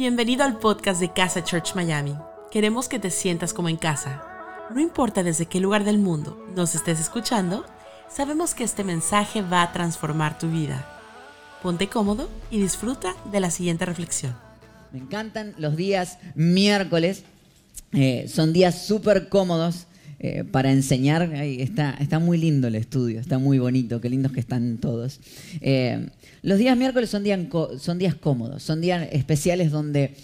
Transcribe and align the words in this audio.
Bienvenido 0.00 0.44
al 0.44 0.58
podcast 0.58 0.98
de 0.98 1.12
Casa 1.12 1.44
Church 1.44 1.74
Miami. 1.74 2.16
Queremos 2.50 2.88
que 2.88 2.98
te 2.98 3.10
sientas 3.10 3.52
como 3.52 3.68
en 3.68 3.76
casa. 3.76 4.22
No 4.74 4.80
importa 4.80 5.22
desde 5.22 5.44
qué 5.44 5.60
lugar 5.60 5.84
del 5.84 5.98
mundo 5.98 6.42
nos 6.56 6.74
estés 6.74 6.98
escuchando, 6.98 7.66
sabemos 8.08 8.54
que 8.54 8.64
este 8.64 8.82
mensaje 8.82 9.42
va 9.42 9.60
a 9.60 9.72
transformar 9.72 10.38
tu 10.38 10.48
vida. 10.48 10.88
Ponte 11.62 11.88
cómodo 11.88 12.30
y 12.50 12.62
disfruta 12.62 13.14
de 13.30 13.40
la 13.40 13.50
siguiente 13.50 13.84
reflexión. 13.84 14.34
Me 14.90 15.00
encantan 15.00 15.54
los 15.58 15.76
días 15.76 16.16
miércoles. 16.34 17.24
Eh, 17.92 18.24
son 18.26 18.54
días 18.54 18.86
súper 18.86 19.28
cómodos 19.28 19.86
eh, 20.22 20.44
para 20.44 20.70
enseñar. 20.70 21.32
Está, 21.32 22.18
muy 22.18 22.36
lindo 22.36 22.68
el 22.68 22.74
estudio, 22.74 23.20
está 23.20 23.38
muy 23.38 23.58
bonito, 23.58 24.02
qué 24.02 24.10
lindos 24.10 24.32
que 24.32 24.40
están 24.40 24.76
todos. 24.76 25.18
Eh, 25.62 26.10
los 26.42 26.58
días 26.58 26.76
miércoles 26.76 27.08
son, 27.08 27.24
días 27.24 27.40
son 27.78 27.98
días 27.98 28.14
cómodos, 28.14 28.62
son 28.62 28.82
días 28.82 29.08
especiales 29.12 29.70
donde 29.70 30.14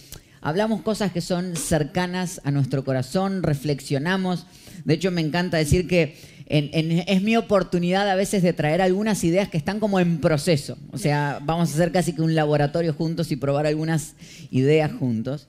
hablamos 0.43 0.83
cosas 0.83 1.13
que 1.13 1.23
son 1.23 1.57
cercanas 1.57 2.43
a 2.45 2.51
nuestro 2.51 2.85
corazón, 2.85 3.43
reflexionamos. 3.43 4.47
De 4.85 4.93
hecho, 4.93 5.11
me 5.11 5.23
encanta 5.23 5.57
decir 5.57 5.89
que 5.89 6.15
es 6.45 7.23
mi 7.23 7.39
oportunidad 7.39 8.07
a 8.11 8.17
veces 8.17 8.43
de 8.43 8.53
traer 8.53 8.83
algunas 8.83 9.25
ideas 9.25 9.49
que 9.49 9.57
están 9.57 9.81
como 9.81 9.99
en 9.99 10.19
proceso. 10.19 10.77
O 10.93 10.99
sea, 10.99 11.41
vamos 11.43 11.71
a 11.71 11.73
hacer 11.73 11.91
casi 11.91 12.13
que 12.13 12.21
un 12.21 12.35
laboratorio 12.35 12.93
juntos 12.93 13.33
y 13.33 13.37
probar 13.37 13.65
algunas 13.65 14.15
ideas 14.51 14.93
juntos. 14.93 15.49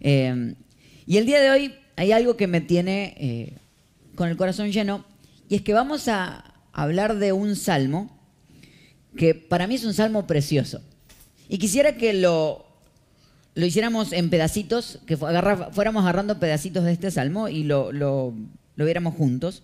Eh, 0.00 0.54
y 1.06 1.16
el 1.16 1.24
día 1.24 1.40
de 1.40 1.50
hoy 1.50 1.74
hay 1.96 2.12
algo 2.12 2.36
que 2.36 2.46
me 2.46 2.60
tiene 2.60 3.64
con 4.16 4.28
el 4.28 4.36
corazón 4.36 4.72
lleno 4.72 5.04
y 5.48 5.56
es 5.56 5.62
que 5.62 5.72
vamos 5.72 6.08
a 6.08 6.54
hablar 6.72 7.16
de 7.18 7.32
un 7.32 7.54
salmo 7.56 8.10
que 9.16 9.34
para 9.34 9.66
mí 9.66 9.76
es 9.76 9.84
un 9.84 9.94
salmo 9.94 10.26
precioso. 10.26 10.82
Y 11.48 11.58
quisiera 11.58 11.96
que 11.96 12.12
lo, 12.12 12.66
lo 13.54 13.64
hiciéramos 13.64 14.12
en 14.12 14.28
pedacitos, 14.30 14.98
que 15.06 15.14
agarra- 15.14 15.70
fuéramos 15.72 16.02
agarrando 16.02 16.38
pedacitos 16.40 16.84
de 16.84 16.92
este 16.92 17.10
salmo 17.10 17.48
y 17.48 17.62
lo, 17.62 17.92
lo, 17.92 18.34
lo 18.74 18.84
viéramos 18.84 19.14
juntos. 19.14 19.62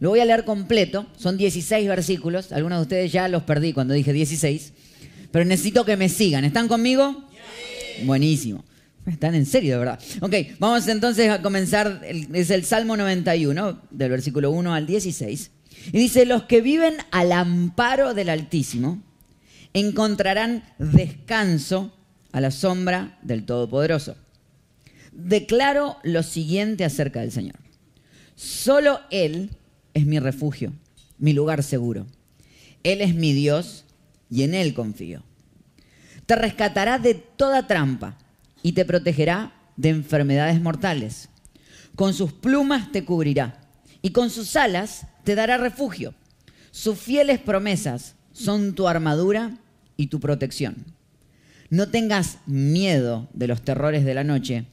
Lo 0.00 0.10
voy 0.10 0.20
a 0.20 0.24
leer 0.24 0.44
completo, 0.44 1.06
son 1.16 1.36
16 1.36 1.86
versículos, 1.88 2.52
algunos 2.52 2.78
de 2.78 2.82
ustedes 2.82 3.12
ya 3.12 3.28
los 3.28 3.42
perdí 3.42 3.72
cuando 3.72 3.94
dije 3.94 4.12
16, 4.12 4.72
pero 5.32 5.44
necesito 5.44 5.84
que 5.84 5.96
me 5.96 6.08
sigan. 6.08 6.44
¿Están 6.44 6.68
conmigo? 6.68 7.24
Buenísimo. 8.04 8.64
Están 9.08 9.34
en 9.34 9.46
serio, 9.46 9.74
de 9.74 9.78
verdad. 9.78 10.00
Ok, 10.20 10.34
vamos 10.58 10.86
entonces 10.86 11.30
a 11.30 11.40
comenzar. 11.40 12.02
es 12.04 12.50
el 12.50 12.64
Salmo 12.64 12.96
91, 12.96 13.82
del 13.90 14.10
versículo 14.10 14.50
1 14.50 14.74
al 14.74 14.86
16. 14.86 15.50
Y 15.92 15.98
dice, 15.98 16.26
los 16.26 16.42
que 16.44 16.60
viven 16.60 16.96
al 17.10 17.32
amparo 17.32 18.12
del 18.12 18.28
Altísimo 18.28 19.02
encontrarán 19.72 20.64
descanso 20.78 21.94
a 22.32 22.40
la 22.40 22.50
sombra 22.50 23.18
del 23.22 23.44
Todopoderoso. 23.44 24.16
Declaro 25.12 25.96
lo 26.02 26.22
siguiente 26.22 26.84
acerca 26.84 27.20
del 27.20 27.32
Señor. 27.32 27.56
Solo 28.34 29.00
Él 29.10 29.50
es 29.94 30.04
mi 30.04 30.18
refugio, 30.18 30.72
mi 31.18 31.32
lugar 31.32 31.62
seguro. 31.62 32.06
Él 32.82 33.00
es 33.00 33.14
mi 33.14 33.32
Dios 33.32 33.84
y 34.30 34.42
en 34.42 34.54
Él 34.54 34.74
confío. 34.74 35.22
Te 36.26 36.36
rescatará 36.36 36.98
de 36.98 37.14
toda 37.14 37.66
trampa 37.66 38.18
y 38.62 38.72
te 38.72 38.84
protegerá 38.84 39.52
de 39.76 39.90
enfermedades 39.90 40.60
mortales. 40.60 41.28
Con 41.96 42.14
sus 42.14 42.32
plumas 42.32 42.92
te 42.92 43.04
cubrirá 43.04 43.60
y 44.02 44.10
con 44.10 44.30
sus 44.30 44.56
alas 44.56 45.06
te 45.24 45.34
dará 45.34 45.56
refugio. 45.56 46.14
Sus 46.70 46.98
fieles 46.98 47.38
promesas 47.38 48.14
son 48.32 48.74
tu 48.74 48.88
armadura 48.88 49.58
y 49.96 50.06
tu 50.06 50.20
protección. 50.20 50.84
No 51.70 51.88
tengas 51.88 52.38
miedo 52.46 53.28
de 53.32 53.46
los 53.46 53.62
terrores 53.62 54.04
de 54.04 54.14
la 54.14 54.24
noche, 54.24 54.64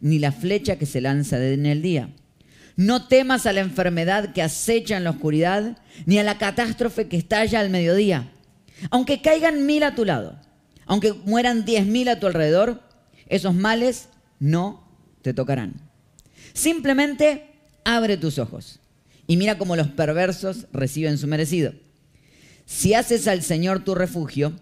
ni 0.00 0.18
la 0.18 0.32
flecha 0.32 0.76
que 0.76 0.86
se 0.86 1.00
lanza 1.00 1.42
en 1.42 1.66
el 1.66 1.82
día. 1.82 2.10
No 2.76 3.06
temas 3.06 3.46
a 3.46 3.52
la 3.52 3.60
enfermedad 3.60 4.32
que 4.32 4.42
acecha 4.42 4.96
en 4.96 5.04
la 5.04 5.10
oscuridad, 5.10 5.78
ni 6.04 6.18
a 6.18 6.24
la 6.24 6.38
catástrofe 6.38 7.06
que 7.06 7.16
estalla 7.16 7.60
al 7.60 7.70
mediodía. 7.70 8.30
Aunque 8.90 9.22
caigan 9.22 9.66
mil 9.66 9.82
a 9.82 9.94
tu 9.94 10.04
lado, 10.04 10.38
aunque 10.86 11.12
mueran 11.12 11.64
diez 11.64 11.86
mil 11.86 12.08
a 12.08 12.18
tu 12.18 12.26
alrededor, 12.26 12.82
esos 13.32 13.54
males 13.54 14.10
no 14.40 14.86
te 15.22 15.32
tocarán. 15.32 15.72
Simplemente 16.52 17.48
abre 17.82 18.18
tus 18.18 18.38
ojos 18.38 18.78
y 19.26 19.38
mira 19.38 19.56
cómo 19.56 19.74
los 19.74 19.88
perversos 19.88 20.66
reciben 20.70 21.16
su 21.16 21.26
merecido. 21.26 21.72
Si 22.66 22.92
haces 22.92 23.26
al 23.28 23.42
Señor 23.42 23.84
tu 23.84 23.94
refugio 23.94 24.52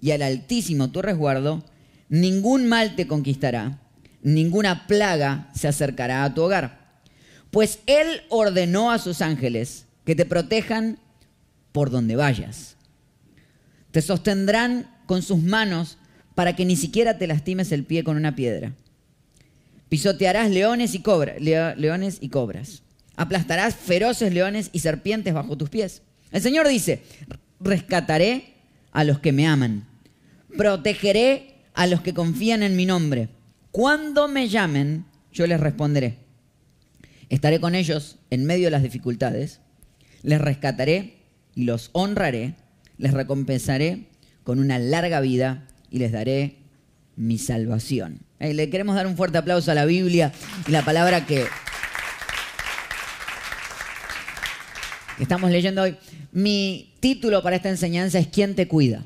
y 0.00 0.12
al 0.12 0.22
Altísimo 0.22 0.92
tu 0.92 1.02
resguardo, 1.02 1.64
ningún 2.08 2.68
mal 2.68 2.94
te 2.94 3.08
conquistará, 3.08 3.80
ninguna 4.22 4.86
plaga 4.86 5.50
se 5.52 5.66
acercará 5.66 6.22
a 6.22 6.32
tu 6.32 6.42
hogar. 6.42 7.02
Pues 7.50 7.80
Él 7.86 8.22
ordenó 8.28 8.92
a 8.92 9.00
sus 9.00 9.20
ángeles 9.20 9.86
que 10.04 10.14
te 10.14 10.26
protejan 10.26 11.00
por 11.72 11.90
donde 11.90 12.14
vayas. 12.14 12.76
Te 13.90 14.00
sostendrán 14.00 14.88
con 15.06 15.22
sus 15.22 15.38
manos 15.38 15.98
para 16.34 16.56
que 16.56 16.64
ni 16.64 16.76
siquiera 16.76 17.18
te 17.18 17.26
lastimes 17.26 17.72
el 17.72 17.84
pie 17.84 18.04
con 18.04 18.16
una 18.16 18.34
piedra. 18.34 18.72
Pisotearás 19.88 20.50
leones 20.50 20.94
y, 20.94 21.02
leones 21.38 22.18
y 22.20 22.28
cobras. 22.30 22.82
Aplastarás 23.16 23.76
feroces 23.76 24.32
leones 24.32 24.70
y 24.72 24.78
serpientes 24.78 25.34
bajo 25.34 25.56
tus 25.58 25.68
pies. 25.68 26.02
El 26.30 26.40
Señor 26.40 26.66
dice, 26.66 27.02
rescataré 27.60 28.54
a 28.92 29.04
los 29.04 29.18
que 29.18 29.32
me 29.32 29.46
aman. 29.46 29.86
Protegeré 30.56 31.56
a 31.74 31.86
los 31.86 32.00
que 32.00 32.14
confían 32.14 32.62
en 32.62 32.76
mi 32.76 32.86
nombre. 32.86 33.28
Cuando 33.70 34.28
me 34.28 34.48
llamen, 34.48 35.04
yo 35.32 35.46
les 35.46 35.60
responderé. 35.60 36.16
Estaré 37.28 37.60
con 37.60 37.74
ellos 37.74 38.18
en 38.30 38.44
medio 38.44 38.66
de 38.66 38.70
las 38.70 38.82
dificultades. 38.82 39.60
Les 40.22 40.40
rescataré 40.40 41.16
y 41.54 41.64
los 41.64 41.90
honraré. 41.92 42.54
Les 42.96 43.12
recompensaré 43.12 44.06
con 44.44 44.58
una 44.58 44.78
larga 44.78 45.20
vida 45.20 45.66
y 45.92 45.98
les 45.98 46.10
daré 46.10 46.56
mi 47.14 47.38
salvación. 47.38 48.20
Eh, 48.40 48.54
le 48.54 48.70
queremos 48.70 48.96
dar 48.96 49.06
un 49.06 49.16
fuerte 49.16 49.38
aplauso 49.38 49.70
a 49.70 49.74
la 49.74 49.84
Biblia 49.84 50.32
y 50.66 50.72
la 50.72 50.82
palabra 50.84 51.26
que, 51.26 51.44
estamos 55.20 55.50
leyendo 55.50 55.82
hoy. 55.82 55.96
Mi 56.32 56.94
título 57.00 57.42
para 57.42 57.56
esta 57.56 57.68
enseñanza 57.68 58.18
es 58.18 58.26
¿Quién 58.26 58.54
te 58.54 58.66
cuida? 58.66 59.04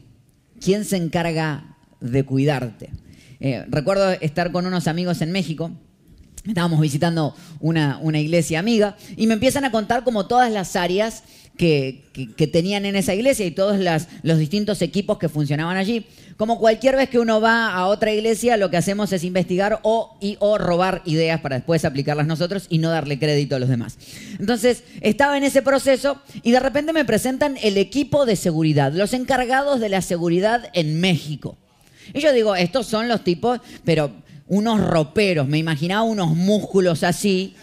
¿Quién 0.60 0.84
se 0.84 0.96
encarga 0.96 1.76
de 2.00 2.24
cuidarte? 2.24 2.90
Eh, 3.40 3.66
recuerdo 3.68 4.12
estar 4.12 4.52
con 4.52 4.64
unos 4.64 4.86
amigos 4.86 5.20
en 5.20 5.32
México. 5.32 5.72
Estábamos 6.46 6.80
visitando 6.80 7.34
una, 7.58 7.98
una 8.00 8.20
iglesia 8.20 8.60
amiga 8.60 8.96
y 9.16 9.26
me 9.26 9.34
empiezan 9.34 9.64
a 9.64 9.72
contar 9.72 10.04
como 10.04 10.26
todas 10.26 10.52
las 10.52 10.76
áreas 10.76 11.24
que, 11.56 12.02
tenían 12.52 12.84
en 12.86 12.96
esa 12.96 13.14
iglesia 13.14 13.46
y 13.46 13.50
todos 13.50 13.78
las- 13.78 14.08
los 14.22 14.38
distintos 14.38 14.82
equipos 14.82 15.18
que 15.18 15.28
funcionaban 15.28 15.76
allí. 15.76 16.06
Como 16.36 16.58
cualquier 16.58 16.96
vez 16.96 17.08
que 17.08 17.18
uno 17.18 17.40
va 17.40 17.72
a 17.72 17.86
otra 17.86 18.12
iglesia, 18.12 18.56
lo 18.58 18.70
que 18.70 18.76
hacemos 18.76 19.10
es 19.12 19.24
investigar 19.24 19.80
o, 19.82 20.16
y, 20.20 20.36
o 20.40 20.58
robar 20.58 21.00
ideas 21.06 21.40
para 21.40 21.56
después 21.56 21.84
aplicarlas 21.86 22.26
nosotros 22.26 22.66
y 22.68 22.78
no 22.78 22.90
darle 22.90 23.18
crédito 23.18 23.56
a 23.56 23.58
los 23.58 23.68
demás. 23.70 23.96
Entonces, 24.38 24.82
estaba 25.00 25.38
en 25.38 25.44
ese 25.44 25.62
proceso 25.62 26.20
y 26.42 26.50
de 26.52 26.60
repente 26.60 26.92
me 26.92 27.04
presentan 27.06 27.56
el 27.62 27.78
equipo 27.78 28.26
de 28.26 28.36
seguridad, 28.36 28.92
los 28.92 29.14
encargados 29.14 29.80
de 29.80 29.88
la 29.88 30.02
seguridad 30.02 30.68
en 30.74 31.00
México. 31.00 31.56
Y 32.12 32.20
yo 32.20 32.32
digo, 32.32 32.54
estos 32.54 32.86
son 32.86 33.08
los 33.08 33.24
tipos, 33.24 33.60
pero 33.84 34.12
unos 34.48 34.80
roperos, 34.80 35.48
me 35.48 35.58
imaginaba 35.58 36.02
unos 36.02 36.36
músculos 36.36 37.02
así. 37.02 37.54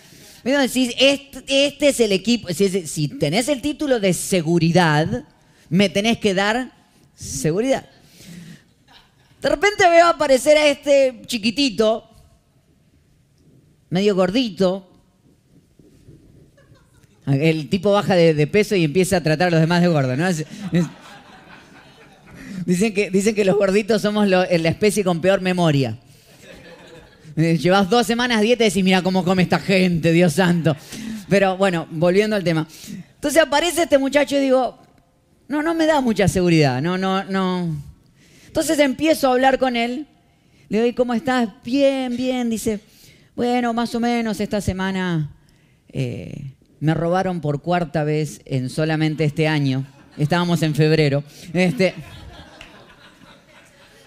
Vos 0.43 0.73
decís, 0.73 0.93
este, 0.99 1.87
es 1.87 1.99
el 2.01 2.11
equipo. 2.11 2.49
Si, 2.49 3.07
tenés 3.07 3.47
el 3.47 3.61
título 3.61 3.99
de 3.99 4.13
seguridad, 4.13 5.23
me 5.69 5.87
tenés 5.89 6.17
que 6.17 6.33
dar 6.33 6.71
seguridad. 7.15 7.89
De 9.41 9.49
repente 9.49 9.89
veo 9.89 10.07
aparecer 10.07 10.57
a 10.57 10.67
este 10.67 11.21
chiquitito, 11.27 12.09
medio 13.89 14.15
gordito. 14.15 14.89
El 17.25 17.69
tipo 17.69 17.93
baja 17.93 18.15
de, 18.15 18.47
peso 18.47 18.75
y 18.75 18.83
empieza 18.83 19.17
a 19.17 19.23
tratar 19.23 19.47
a 19.47 19.51
los 19.51 19.61
demás 19.61 19.81
de 19.81 19.87
gordo, 19.87 20.17
¿no? 20.17 20.27
Dicen 22.65 22.93
que, 22.93 23.09
dicen 23.09 23.33
que 23.33 23.45
los 23.45 23.55
gorditos 23.55 24.01
somos 24.01 24.27
la 24.27 24.45
especie 24.45 25.05
con 25.05 25.21
peor 25.21 25.39
memoria. 25.39 25.97
Eh, 27.35 27.57
Llevas 27.57 27.89
dos 27.89 28.05
semanas 28.05 28.41
dieta 28.41 28.63
y 28.63 28.69
decís, 28.69 28.83
mira 28.83 29.01
cómo 29.01 29.23
come 29.23 29.43
esta 29.43 29.59
gente, 29.59 30.11
Dios 30.11 30.33
santo. 30.33 30.75
Pero 31.29 31.57
bueno, 31.57 31.87
volviendo 31.91 32.35
al 32.35 32.43
tema. 32.43 32.67
Entonces 33.15 33.41
aparece 33.41 33.83
este 33.83 33.97
muchacho 33.97 34.35
y 34.37 34.41
digo, 34.41 34.77
no, 35.47 35.61
no 35.61 35.73
me 35.73 35.85
da 35.85 36.01
mucha 36.01 36.27
seguridad, 36.27 36.81
no, 36.81 36.97
no, 36.97 37.23
no. 37.23 37.75
Entonces 38.47 38.77
empiezo 38.79 39.27
a 39.29 39.31
hablar 39.33 39.57
con 39.57 39.75
él. 39.75 40.07
Le 40.69 40.77
digo, 40.79 40.87
"¿Y 40.89 40.93
¿cómo 40.93 41.13
estás? 41.13 41.49
Bien, 41.63 42.15
bien. 42.15 42.49
Dice, 42.49 42.79
bueno, 43.35 43.73
más 43.73 43.93
o 43.95 43.99
menos 43.99 44.39
esta 44.39 44.61
semana 44.61 45.35
eh, 45.89 46.53
me 46.79 46.93
robaron 46.93 47.41
por 47.41 47.61
cuarta 47.61 48.03
vez 48.03 48.41
en 48.45 48.69
solamente 48.69 49.23
este 49.23 49.47
año. 49.47 49.85
Estábamos 50.17 50.61
en 50.61 50.75
febrero. 50.75 51.23
Este, 51.53 51.93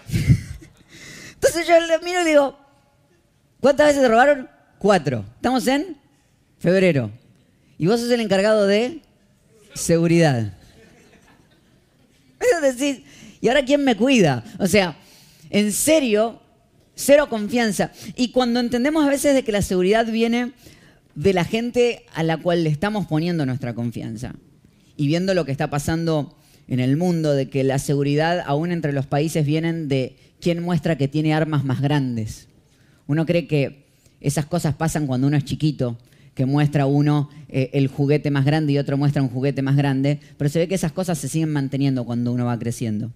Entonces 1.33 1.67
yo 1.67 1.79
le 1.79 1.99
miro 1.99 2.21
y 2.21 2.25
digo, 2.25 2.57
¿cuántas 3.59 3.87
veces 3.87 4.01
te 4.01 4.07
robaron? 4.07 4.49
Cuatro. 4.79 5.25
Estamos 5.35 5.67
en 5.67 5.97
febrero. 6.59 7.11
Y 7.77 7.87
vos 7.87 7.99
sos 7.99 8.11
el 8.11 8.21
encargado 8.21 8.67
de 8.67 9.01
seguridad. 9.73 10.53
¿y 13.41 13.47
ahora 13.47 13.65
quién 13.65 13.83
me 13.83 13.95
cuida? 13.95 14.43
O 14.59 14.67
sea, 14.67 14.97
en 15.49 15.71
serio, 15.71 16.41
cero 16.95 17.29
confianza. 17.29 17.91
Y 18.15 18.31
cuando 18.31 18.59
entendemos 18.59 19.05
a 19.05 19.09
veces 19.09 19.33
de 19.33 19.43
que 19.43 19.51
la 19.51 19.61
seguridad 19.61 20.05
viene 20.05 20.53
de 21.15 21.33
la 21.33 21.45
gente 21.45 22.05
a 22.13 22.23
la 22.23 22.37
cual 22.37 22.63
le 22.63 22.69
estamos 22.69 23.07
poniendo 23.07 23.45
nuestra 23.45 23.73
confianza 23.73 24.33
y 24.95 25.07
viendo 25.07 25.33
lo 25.33 25.45
que 25.45 25.51
está 25.51 25.69
pasando 25.69 26.35
en 26.67 26.79
el 26.79 26.97
mundo, 26.97 27.33
de 27.33 27.49
que 27.49 27.63
la 27.63 27.79
seguridad 27.79 28.43
aún 28.45 28.71
entre 28.71 28.91
los 28.91 29.05
países 29.05 29.45
vienen 29.45 29.87
de 29.87 30.17
quién 30.41 30.61
muestra 30.61 30.97
que 30.97 31.07
tiene 31.07 31.33
armas 31.33 31.63
más 31.63 31.81
grandes. 31.81 32.46
Uno 33.07 33.25
cree 33.25 33.47
que 33.47 33.87
esas 34.21 34.45
cosas 34.45 34.75
pasan 34.75 35.07
cuando 35.07 35.27
uno 35.27 35.37
es 35.37 35.45
chiquito, 35.45 35.97
que 36.33 36.45
muestra 36.45 36.85
uno 36.85 37.29
eh, 37.49 37.71
el 37.73 37.87
juguete 37.87 38.29
más 38.29 38.45
grande 38.45 38.73
y 38.73 38.77
otro 38.77 38.97
muestra 38.97 39.23
un 39.23 39.29
juguete 39.29 39.61
más 39.61 39.75
grande, 39.75 40.19
pero 40.37 40.49
se 40.49 40.59
ve 40.59 40.67
que 40.67 40.75
esas 40.75 40.91
cosas 40.91 41.17
se 41.17 41.27
siguen 41.27 41.51
manteniendo 41.51 42.05
cuando 42.05 42.31
uno 42.31 42.45
va 42.45 42.59
creciendo. 42.59 43.11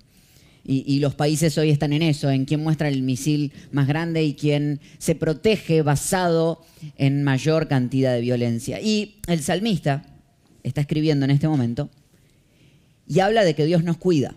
Y, 0.64 1.00
los 1.00 1.16
países 1.16 1.58
hoy 1.58 1.72
están 1.72 1.92
en 1.92 2.04
eso, 2.04 2.30
en 2.30 2.46
quién 2.46 2.62
muestra 2.62 2.88
el 2.88 3.02
misil 3.02 3.52
más 3.72 3.88
grande 3.88 4.24
y 4.24 4.36
quién 4.36 4.80
se 5.00 5.16
protege 5.16 5.82
basado 5.82 6.64
en 6.98 7.24
mayor 7.24 7.68
cantidad 7.68 8.14
de 8.14 8.22
violencia. 8.22 8.80
Y 8.80 9.16
el 9.28 9.42
salmista 9.42 10.06
está 10.62 10.82
escribiendo 10.82 11.26
en 11.26 11.32
este 11.32 11.48
momento 11.48 11.90
y 13.08 13.20
habla 13.20 13.44
de 13.44 13.56
que 13.56 13.66
Dios 13.66 13.84
nos 13.84 13.98
cuida. 13.98 14.36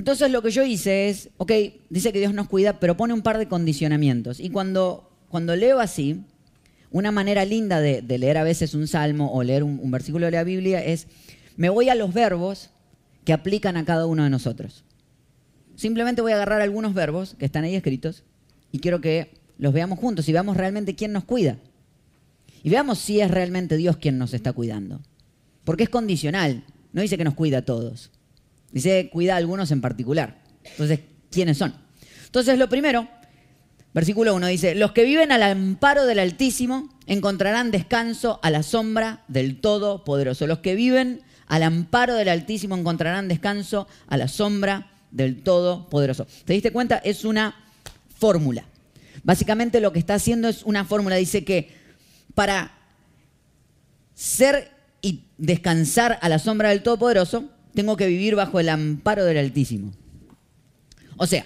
Entonces 0.00 0.30
lo 0.30 0.40
que 0.40 0.50
yo 0.50 0.64
hice 0.64 1.10
es, 1.10 1.28
ok, 1.36 1.52
dice 1.90 2.10
que 2.10 2.20
Dios 2.20 2.32
nos 2.32 2.48
cuida, 2.48 2.80
pero 2.80 2.96
pone 2.96 3.12
un 3.12 3.20
par 3.20 3.36
de 3.36 3.48
condicionamientos. 3.48 4.40
Y 4.40 4.48
cuando, 4.48 5.10
cuando 5.28 5.54
leo 5.54 5.78
así, 5.78 6.22
una 6.90 7.12
manera 7.12 7.44
linda 7.44 7.82
de, 7.82 8.00
leer 8.00 8.38
a 8.38 8.42
veces 8.42 8.72
un 8.72 8.88
salmo 8.88 9.30
o 9.30 9.42
leer 9.42 9.62
un 9.62 9.90
versículo 9.90 10.24
de 10.24 10.32
la 10.32 10.42
Biblia 10.42 10.82
es, 10.82 11.06
me 11.58 11.68
voy 11.68 11.90
a 11.90 11.94
los 11.94 12.14
verbos 12.14 12.70
que 13.26 13.34
aplican 13.34 13.76
a 13.76 13.84
cada 13.84 14.06
uno 14.06 14.24
de 14.24 14.30
nosotros. 14.30 14.84
Simplemente 15.76 16.22
voy 16.22 16.32
a 16.32 16.36
agarrar 16.36 16.62
algunos 16.62 16.94
verbos 16.94 17.36
que 17.38 17.44
están 17.44 17.64
ahí 17.64 17.74
escritos 17.74 18.24
y 18.72 18.78
quiero 18.78 19.02
que 19.02 19.34
los 19.58 19.74
veamos 19.74 19.98
juntos 19.98 20.26
y 20.30 20.32
veamos 20.32 20.56
realmente 20.56 20.94
quién 20.94 21.12
nos 21.12 21.24
cuida. 21.24 21.58
Y 22.62 22.70
veamos 22.70 23.00
si 23.00 23.20
es 23.20 23.30
realmente 23.30 23.76
Dios 23.76 23.98
quien 23.98 24.16
nos 24.16 24.32
está 24.32 24.54
cuidando. 24.54 25.02
Porque 25.64 25.82
es 25.82 25.90
condicional, 25.90 26.64
no 26.94 27.02
dice 27.02 27.18
que 27.18 27.24
nos 27.24 27.34
cuida 27.34 27.58
a 27.58 27.66
todos. 27.66 28.10
Dice 28.72 29.10
cuida 29.12 29.34
a 29.34 29.36
algunos 29.36 29.70
en 29.70 29.80
particular. 29.80 30.38
Entonces, 30.64 31.00
¿quiénes 31.30 31.58
son? 31.58 31.74
Entonces, 32.26 32.58
lo 32.58 32.68
primero, 32.68 33.08
versículo 33.92 34.34
1 34.34 34.46
dice, 34.46 34.74
los 34.74 34.92
que 34.92 35.04
viven 35.04 35.32
al 35.32 35.42
amparo 35.42 36.06
del 36.06 36.18
Altísimo 36.18 36.88
encontrarán 37.06 37.70
descanso 37.70 38.38
a 38.42 38.50
la 38.50 38.62
sombra 38.62 39.24
del 39.28 39.60
Todopoderoso. 39.60 40.46
Los 40.46 40.58
que 40.58 40.74
viven 40.74 41.22
al 41.46 41.64
amparo 41.64 42.14
del 42.14 42.28
Altísimo 42.28 42.76
encontrarán 42.76 43.26
descanso, 43.26 43.88
a 44.06 44.16
la 44.16 44.28
sombra 44.28 44.92
del 45.10 45.42
Todopoderoso. 45.42 46.26
¿Te 46.44 46.52
diste 46.52 46.70
cuenta? 46.70 46.98
Es 46.98 47.24
una 47.24 47.56
fórmula. 48.16 48.64
Básicamente 49.24 49.80
lo 49.80 49.92
que 49.92 49.98
está 49.98 50.14
haciendo 50.14 50.48
es 50.48 50.62
una 50.62 50.84
fórmula. 50.84 51.16
Dice 51.16 51.44
que 51.44 51.74
para 52.36 52.78
ser 54.14 54.70
y 55.02 55.24
descansar 55.38 56.18
a 56.22 56.28
la 56.28 56.38
sombra 56.38 56.68
del 56.68 56.84
Todopoderoso, 56.84 57.50
tengo 57.74 57.96
que 57.96 58.06
vivir 58.06 58.34
bajo 58.34 58.60
el 58.60 58.68
amparo 58.68 59.24
del 59.24 59.38
Altísimo. 59.38 59.92
O 61.16 61.26
sea, 61.26 61.44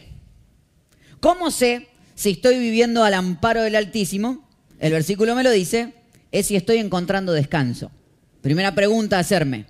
¿cómo 1.21 1.51
sé 1.51 1.89
si 2.15 2.31
estoy 2.31 2.59
viviendo 2.59 3.05
al 3.05 3.15
amparo 3.15 3.63
del 3.63 3.77
Altísimo? 3.77 4.49
El 4.79 4.93
versículo 4.93 5.35
me 5.35 5.43
lo 5.43 5.51
dice, 5.51 5.95
es 6.33 6.47
si 6.47 6.57
estoy 6.57 6.79
encontrando 6.79 7.33
descanso. 7.33 7.91
Primera 8.41 8.75
pregunta 8.75 9.17
a 9.17 9.21
hacerme. 9.21 9.67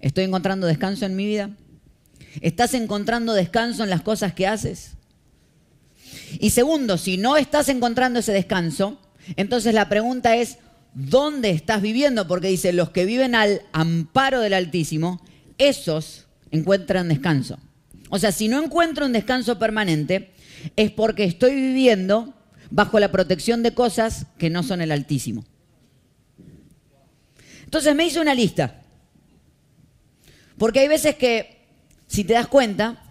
¿Estoy 0.00 0.24
encontrando 0.24 0.66
descanso 0.66 1.06
en 1.06 1.16
mi 1.16 1.26
vida? 1.26 1.50
¿Estás 2.40 2.74
encontrando 2.74 3.32
descanso 3.32 3.84
en 3.84 3.90
las 3.90 4.02
cosas 4.02 4.34
que 4.34 4.46
haces? 4.46 4.92
Y 6.38 6.50
segundo, 6.50 6.98
si 6.98 7.16
no 7.16 7.36
estás 7.36 7.68
encontrando 7.68 8.20
ese 8.20 8.32
descanso, 8.32 9.00
entonces 9.36 9.74
la 9.74 9.88
pregunta 9.88 10.36
es, 10.36 10.58
¿dónde 10.94 11.50
estás 11.50 11.82
viviendo? 11.82 12.26
Porque 12.28 12.48
dice, 12.48 12.72
los 12.72 12.90
que 12.90 13.04
viven 13.04 13.34
al 13.34 13.62
amparo 13.72 14.40
del 14.40 14.54
Altísimo, 14.54 15.20
esos 15.58 16.26
encuentran 16.50 17.08
descanso. 17.08 17.58
O 18.10 18.18
sea, 18.18 18.32
si 18.32 18.48
no 18.48 18.62
encuentro 18.62 19.06
un 19.06 19.12
descanso 19.12 19.58
permanente, 19.58 20.32
es 20.76 20.90
porque 20.90 21.24
estoy 21.24 21.54
viviendo 21.54 22.34
bajo 22.70 22.98
la 22.98 23.10
protección 23.10 23.62
de 23.62 23.74
cosas 23.74 24.26
que 24.38 24.50
no 24.50 24.62
son 24.62 24.80
el 24.80 24.92
Altísimo. 24.92 25.44
Entonces 27.64 27.94
me 27.94 28.06
hice 28.06 28.20
una 28.20 28.34
lista. 28.34 28.82
Porque 30.58 30.80
hay 30.80 30.88
veces 30.88 31.16
que, 31.16 31.66
si 32.06 32.24
te 32.24 32.34
das 32.34 32.46
cuenta, 32.46 33.02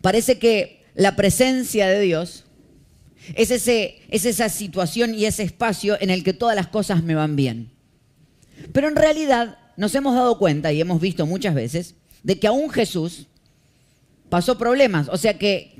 parece 0.00 0.38
que 0.38 0.84
la 0.94 1.14
presencia 1.14 1.86
de 1.86 2.00
Dios 2.00 2.44
es, 3.34 3.50
ese, 3.50 4.00
es 4.08 4.24
esa 4.24 4.48
situación 4.48 5.14
y 5.14 5.26
ese 5.26 5.44
espacio 5.44 5.96
en 6.00 6.10
el 6.10 6.24
que 6.24 6.32
todas 6.32 6.56
las 6.56 6.66
cosas 6.66 7.02
me 7.02 7.14
van 7.14 7.36
bien. 7.36 7.70
Pero 8.72 8.88
en 8.88 8.96
realidad 8.96 9.58
nos 9.78 9.94
hemos 9.94 10.16
dado 10.16 10.38
cuenta 10.38 10.72
y 10.72 10.80
hemos 10.80 11.00
visto 11.00 11.24
muchas 11.24 11.54
veces 11.54 11.94
de 12.24 12.36
que 12.38 12.48
aún 12.48 12.68
Jesús 12.68 13.28
pasó 14.28 14.58
problemas. 14.58 15.08
O 15.08 15.16
sea 15.16 15.38
que 15.38 15.72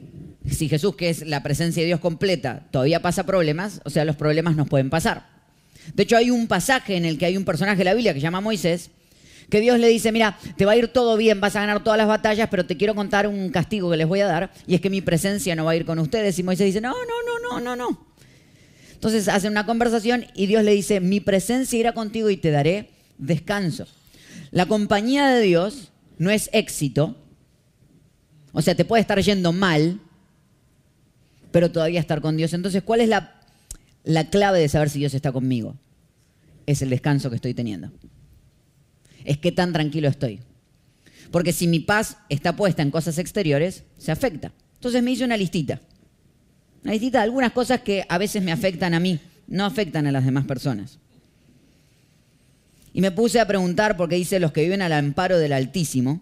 si 0.49 0.69
Jesús, 0.69 0.95
que 0.95 1.11
es 1.11 1.27
la 1.27 1.43
presencia 1.43 1.83
de 1.83 1.89
Dios 1.89 1.99
completa, 1.99 2.63
todavía 2.71 3.03
pasa 3.03 3.27
problemas, 3.27 3.81
o 3.85 3.91
sea, 3.91 4.05
los 4.05 4.15
problemas 4.15 4.55
nos 4.55 4.69
pueden 4.69 4.89
pasar. 4.89 5.27
De 5.95 6.05
hecho, 6.05 6.17
hay 6.17 6.31
un 6.31 6.47
pasaje 6.47 6.95
en 6.95 7.05
el 7.07 7.19
que 7.19 7.27
hay 7.27 7.37
un 7.37 7.45
personaje 7.45 7.79
de 7.79 7.85
la 7.85 7.95
Biblia 7.95 8.15
que 8.15 8.21
se 8.21 8.23
llama 8.23 8.41
Moisés, 8.41 8.91
que 9.51 9.61
Dios 9.61 9.81
le 9.81 9.89
dice, 9.89 10.13
mira, 10.13 10.39
te 10.57 10.65
va 10.65 10.73
a 10.73 10.77
ir 10.77 10.87
todo 10.89 11.17
bien, 11.17 11.41
vas 11.41 11.57
a 11.57 11.61
ganar 11.61 11.83
todas 11.83 11.99
las 11.99 12.07
batallas, 12.07 12.49
pero 12.53 12.67
te 12.67 12.77
quiero 12.77 12.95
contar 12.95 13.27
un 13.27 13.51
castigo 13.51 13.91
que 13.91 13.97
les 13.97 14.07
voy 14.07 14.21
a 14.21 14.27
dar, 14.27 14.53
y 14.69 14.77
es 14.77 14.81
que 14.81 14.91
mi 14.91 15.01
presencia 15.01 15.57
no 15.57 15.65
va 15.65 15.73
a 15.73 15.77
ir 15.77 15.85
con 15.85 15.99
ustedes. 15.99 16.39
Y 16.39 16.45
Moisés 16.45 16.67
dice, 16.67 16.81
no, 16.81 16.93
no, 16.93 17.51
no, 17.51 17.51
no, 17.51 17.61
no, 17.61 17.75
no. 17.75 18.07
Entonces 18.93 19.27
hacen 19.27 19.51
una 19.51 19.67
conversación 19.67 20.27
y 20.35 20.47
Dios 20.47 20.63
le 20.63 20.71
dice, 20.71 21.01
mi 21.01 21.19
presencia 21.19 21.81
irá 21.81 21.93
contigo 21.95 22.31
y 22.31 22.37
te 22.37 22.53
daré 22.53 22.91
descanso. 23.19 23.87
La 24.51 24.67
compañía 24.67 25.29
de 25.29 25.43
Dios 25.43 25.93
no 26.19 26.31
es 26.31 26.49
éxito, 26.53 27.17
o 28.53 28.63
sea, 28.63 28.75
te 28.75 28.85
puede 28.85 29.03
estar 29.03 29.21
yendo 29.21 29.53
mal, 29.53 30.01
pero 31.53 31.71
todavía 31.71 32.01
estar 32.01 32.21
con 32.21 32.37
Dios. 32.37 32.53
Entonces, 32.55 32.83
¿cuál 32.83 33.01
es 33.01 33.09
la, 33.09 33.41
la 34.05 34.31
clave 34.31 34.59
de 34.61 34.69
saber 34.69 34.91
si 34.91 34.99
Dios 34.99 35.15
está 35.15 35.33
conmigo? 35.33 35.77
Es 36.67 36.83
el 36.83 36.91
descanso 36.91 37.31
que 37.31 37.37
estoy 37.37 37.55
teniendo 37.55 37.91
es 39.29 39.39
qué 39.39 39.53
tan 39.53 39.73
tranquilo 39.73 40.09
estoy. 40.09 40.41
Porque 41.31 41.53
si 41.53 41.67
mi 41.67 41.81
paz 41.81 42.17
está 42.31 42.57
puesta 42.57 42.83
en 42.83 42.91
cosas 42.91 43.19
exteriores, 43.19 43.85
se 43.99 44.11
afecta. 44.11 44.53
Entonces 44.75 45.03
me 45.03 45.11
hice 45.11 45.25
una 45.25 45.37
listita. 45.37 45.81
Una 46.83 46.93
listita 46.93 47.19
de 47.19 47.25
algunas 47.25 47.53
cosas 47.53 47.83
que 47.83 48.07
a 48.09 48.17
veces 48.17 48.43
me 48.43 48.53
afectan 48.53 48.95
a 48.95 49.01
mí, 49.01 49.21
no 49.47 49.67
afectan 49.67 50.07
a 50.07 50.13
las 50.13 50.25
demás 50.25 50.47
personas. 50.47 50.99
Y 52.93 53.01
me 53.01 53.11
puse 53.11 53.41
a 53.41 53.47
preguntar, 53.47 53.97
porque 53.97 54.17
dice 54.17 54.41
los 54.41 54.53
que 54.53 54.63
viven 54.63 54.83
al 54.83 54.93
amparo 54.93 55.39
del 55.39 55.53
Altísimo, 55.53 56.21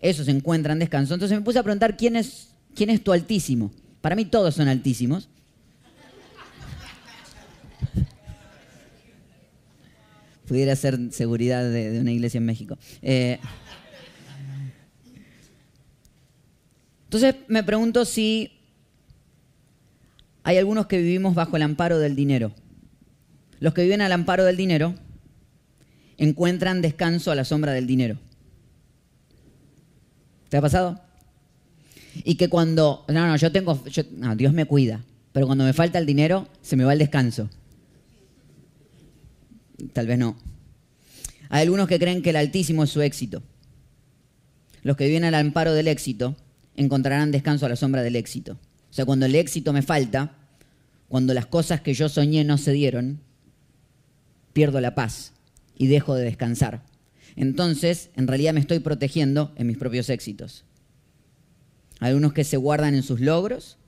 esos 0.00 0.28
encuentran 0.28 0.78
descanso. 0.78 1.14
Entonces 1.14 1.38
me 1.38 1.44
puse 1.44 1.58
a 1.58 1.62
preguntar 1.62 1.96
quién 1.96 2.16
es, 2.16 2.48
quién 2.74 2.90
es 2.90 3.02
tu 3.02 3.12
Altísimo. 3.12 3.72
Para 4.00 4.14
mí 4.14 4.24
todos 4.24 4.54
son 4.54 4.68
altísimos. 4.68 5.28
pudiera 10.46 10.76
ser 10.76 10.96
seguridad 11.10 11.68
de, 11.68 11.98
una 12.00 12.12
iglesia 12.12 12.38
en 12.38 12.46
México. 12.46 12.78
Eh, 13.02 13.38
entonces 17.04 17.34
me 17.48 17.64
pregunto 17.64 18.04
si 18.04 18.52
hay 20.44 20.58
algunos 20.58 20.86
que 20.86 20.98
vivimos 20.98 21.34
bajo 21.34 21.56
el 21.56 21.62
amparo 21.62 21.98
del 21.98 22.14
dinero. 22.14 22.52
Los 23.58 23.74
que 23.74 23.82
viven 23.82 24.02
al 24.02 24.12
amparo 24.12 24.44
del 24.44 24.56
dinero 24.56 24.94
encuentran 26.18 26.82
descanso 26.82 27.30
a 27.30 27.34
la 27.34 27.44
sombra 27.44 27.72
del 27.72 27.86
dinero. 27.86 28.18
¿Te 30.48 30.56
ha 30.56 30.60
pasado? 30.60 31.00
Y 32.24 32.36
que 32.36 32.48
cuando, 32.48 33.04
no, 33.08 33.26
no, 33.26 33.36
yo 33.36 33.52
tengo, 33.52 33.82
no, 34.12 34.36
Dios 34.36 34.52
me 34.52 34.64
cuida, 34.64 35.04
pero 35.32 35.46
cuando 35.46 35.64
me 35.64 35.72
falta 35.72 35.98
el 35.98 36.06
dinero, 36.06 36.48
se 36.62 36.76
me 36.76 36.84
va 36.84 36.92
el 36.92 36.98
descanso. 36.98 37.50
Tal 39.92 40.06
vez 40.06 40.18
no. 40.18 40.36
Hay 41.50 41.62
algunos 41.62 41.88
que 41.88 41.98
creen 41.98 42.22
que 42.22 42.30
el 42.30 42.36
Altísimo 42.36 42.84
es 42.84 42.90
su 42.90 43.02
éxito. 43.02 43.42
Los 44.82 44.96
que 44.96 45.06
viven 45.06 45.24
al 45.24 45.34
amparo 45.34 45.74
del 45.74 45.88
éxito 45.88 46.36
encontrarán 46.74 47.32
descanso 47.32 47.66
a 47.66 47.68
la 47.68 47.76
sombra 47.76 48.02
del 48.02 48.16
éxito. 48.16 48.58
O 48.90 48.92
sea, 48.92 49.04
cuando 49.04 49.26
el 49.26 49.34
éxito 49.34 49.72
me 49.72 49.82
falta, 49.82 50.32
cuando 51.08 51.34
las 51.34 51.46
cosas 51.46 51.82
que 51.82 51.92
yo 51.92 52.08
soñé 52.08 52.44
no 52.44 52.56
se 52.56 52.72
dieron, 52.72 53.20
pierdo 54.52 54.80
la 54.80 54.94
paz 54.94 55.32
y 55.76 55.86
dejo 55.86 56.14
de 56.14 56.24
descansar. 56.24 56.82
Entonces, 57.36 58.10
en 58.16 58.26
realidad 58.26 58.54
me 58.54 58.60
estoy 58.60 58.78
protegiendo 58.78 59.52
en 59.56 59.66
mis 59.66 59.76
propios 59.76 60.08
éxitos. 60.08 60.64
Hay 62.00 62.14
unos 62.14 62.32
que 62.32 62.44
se 62.44 62.56
guardan 62.56 62.94
en 62.94 63.02
sus 63.02 63.20
logros. 63.20 63.78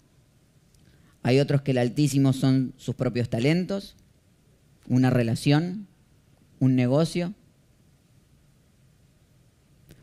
Hay 1.23 1.40
otros 1.40 1.62
que 1.62 1.73
el 1.73 1.78
altísimo 1.78 2.33
son 2.33 2.75
sus 2.76 2.95
propios 2.95 3.28
talentos, 3.28 3.97
una 4.87 5.11
relación, 5.11 5.87
un 6.61 6.76
negocio. 6.76 7.35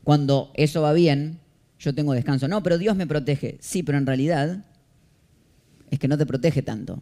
Cuando 0.04 0.52
eso 0.56 0.82
va 0.82 0.94
bien, 0.94 1.40
yo 1.80 1.94
tengo 1.94 2.14
descanso. 2.14 2.48
No, 2.48 2.62
pero 2.64 2.78
Dios 2.78 2.96
me 2.96 3.08
protege. 3.08 3.58
Sí, 3.60 3.84
pero 3.84 3.98
en 3.98 4.06
realidad 4.06 4.66
es 5.90 6.00
que 6.00 6.08
no 6.08 6.18
te 6.18 6.26
protege 6.26 6.62
tanto. 6.62 7.02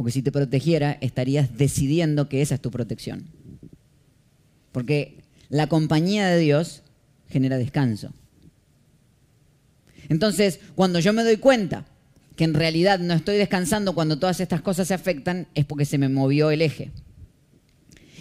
Porque 0.00 0.12
si 0.12 0.22
te 0.22 0.32
protegiera, 0.32 0.96
estarías 1.02 1.58
decidiendo 1.58 2.26
que 2.26 2.40
esa 2.40 2.54
es 2.54 2.62
tu 2.62 2.70
protección. 2.70 3.26
Porque 4.72 5.18
la 5.50 5.66
compañía 5.66 6.26
de 6.28 6.38
Dios 6.38 6.82
genera 7.28 7.58
descanso. 7.58 8.10
Entonces, 10.08 10.60
cuando 10.74 11.00
yo 11.00 11.12
me 11.12 11.22
doy 11.22 11.36
cuenta 11.36 11.84
que 12.34 12.44
en 12.44 12.54
realidad 12.54 12.98
no 12.98 13.12
estoy 13.12 13.36
descansando 13.36 13.94
cuando 13.94 14.18
todas 14.18 14.40
estas 14.40 14.62
cosas 14.62 14.88
se 14.88 14.94
afectan, 14.94 15.48
es 15.54 15.66
porque 15.66 15.84
se 15.84 15.98
me 15.98 16.08
movió 16.08 16.50
el 16.50 16.62
eje. 16.62 16.92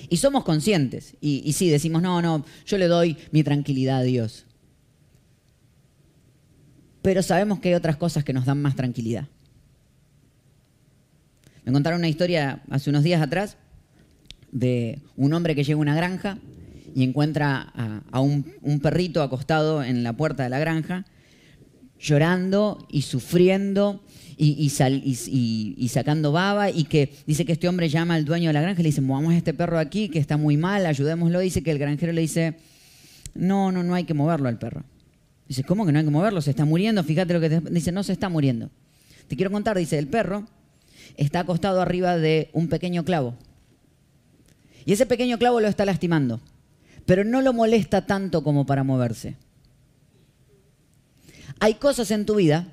Y 0.09 0.17
somos 0.17 0.43
conscientes. 0.43 1.15
Y, 1.21 1.43
y 1.45 1.53
sí, 1.53 1.69
decimos, 1.69 2.01
no, 2.01 2.21
no, 2.21 2.43
yo 2.65 2.77
le 2.77 2.87
doy 2.87 3.15
mi 3.31 3.41
tranquilidad 3.41 3.99
a 3.99 4.03
Dios. 4.03 4.45
Pero 7.01 7.23
sabemos 7.23 7.61
que 7.61 7.69
hay 7.69 7.75
otras 7.75 7.95
cosas 7.95 8.25
que 8.25 8.33
nos 8.33 8.43
dan 8.43 8.61
más 8.61 8.75
tranquilidad. 8.75 9.29
Me 11.69 11.73
contaron 11.73 11.99
una 11.99 12.09
historia 12.09 12.63
hace 12.71 12.89
unos 12.89 13.03
días 13.03 13.21
atrás 13.21 13.55
de 14.51 15.03
un 15.15 15.33
hombre 15.33 15.53
que 15.53 15.63
llega 15.63 15.77
a 15.77 15.81
una 15.81 15.93
granja 15.93 16.39
y 16.95 17.03
encuentra 17.03 17.71
a, 18.11 18.19
un, 18.21 18.43
perrito 18.81 19.21
acostado 19.21 19.83
en 19.83 20.01
la 20.01 20.13
puerta 20.13 20.41
de 20.41 20.49
la 20.49 20.57
granja, 20.57 21.05
llorando 21.99 22.87
y 22.89 23.03
sufriendo 23.03 24.03
y, 24.35 24.65
y, 24.65 25.89
sacando 25.89 26.31
baba, 26.31 26.71
y 26.71 26.85
que 26.85 27.13
dice 27.27 27.45
que 27.45 27.51
este 27.51 27.69
hombre 27.69 27.87
llama 27.87 28.15
al 28.15 28.25
dueño 28.25 28.49
de 28.49 28.53
la 28.53 28.61
granja 28.61 28.81
y 28.81 28.83
le 28.85 28.89
dice, 28.89 29.01
movamos 29.01 29.33
a 29.33 29.37
este 29.37 29.53
perro 29.53 29.77
aquí, 29.77 30.09
que 30.09 30.17
está 30.17 30.37
muy 30.37 30.57
mal, 30.57 30.87
ayudémoslo. 30.87 31.39
Dice 31.39 31.61
que 31.61 31.69
el 31.69 31.77
granjero 31.77 32.13
le 32.13 32.21
dice, 32.21 32.55
no, 33.35 33.71
no, 33.71 33.83
no 33.83 33.93
hay 33.93 34.05
que 34.05 34.15
moverlo 34.15 34.49
al 34.49 34.57
perro. 34.57 34.85
Dice, 35.47 35.63
¿cómo 35.63 35.85
que 35.85 35.91
no 35.91 35.99
hay 35.99 36.05
que 36.05 36.09
moverlo? 36.09 36.41
Se 36.41 36.49
está 36.49 36.65
muriendo, 36.65 37.03
fíjate 37.03 37.31
lo 37.31 37.39
que 37.39 37.49
te... 37.51 37.61
dice, 37.69 37.91
no 37.91 38.01
se 38.01 38.13
está 38.13 38.27
muriendo. 38.27 38.71
Te 39.27 39.35
quiero 39.35 39.51
contar, 39.51 39.77
dice, 39.77 39.99
el 39.99 40.07
perro 40.07 40.47
está 41.17 41.41
acostado 41.41 41.81
arriba 41.81 42.17
de 42.17 42.49
un 42.53 42.67
pequeño 42.69 43.03
clavo. 43.03 43.35
Y 44.85 44.93
ese 44.93 45.05
pequeño 45.05 45.37
clavo 45.37 45.59
lo 45.59 45.67
está 45.67 45.85
lastimando, 45.85 46.41
pero 47.05 47.23
no 47.23 47.41
lo 47.41 47.53
molesta 47.53 48.05
tanto 48.05 48.43
como 48.43 48.65
para 48.65 48.83
moverse. 48.83 49.35
Hay 51.59 51.75
cosas 51.75 52.11
en 52.11 52.25
tu 52.25 52.35
vida 52.35 52.67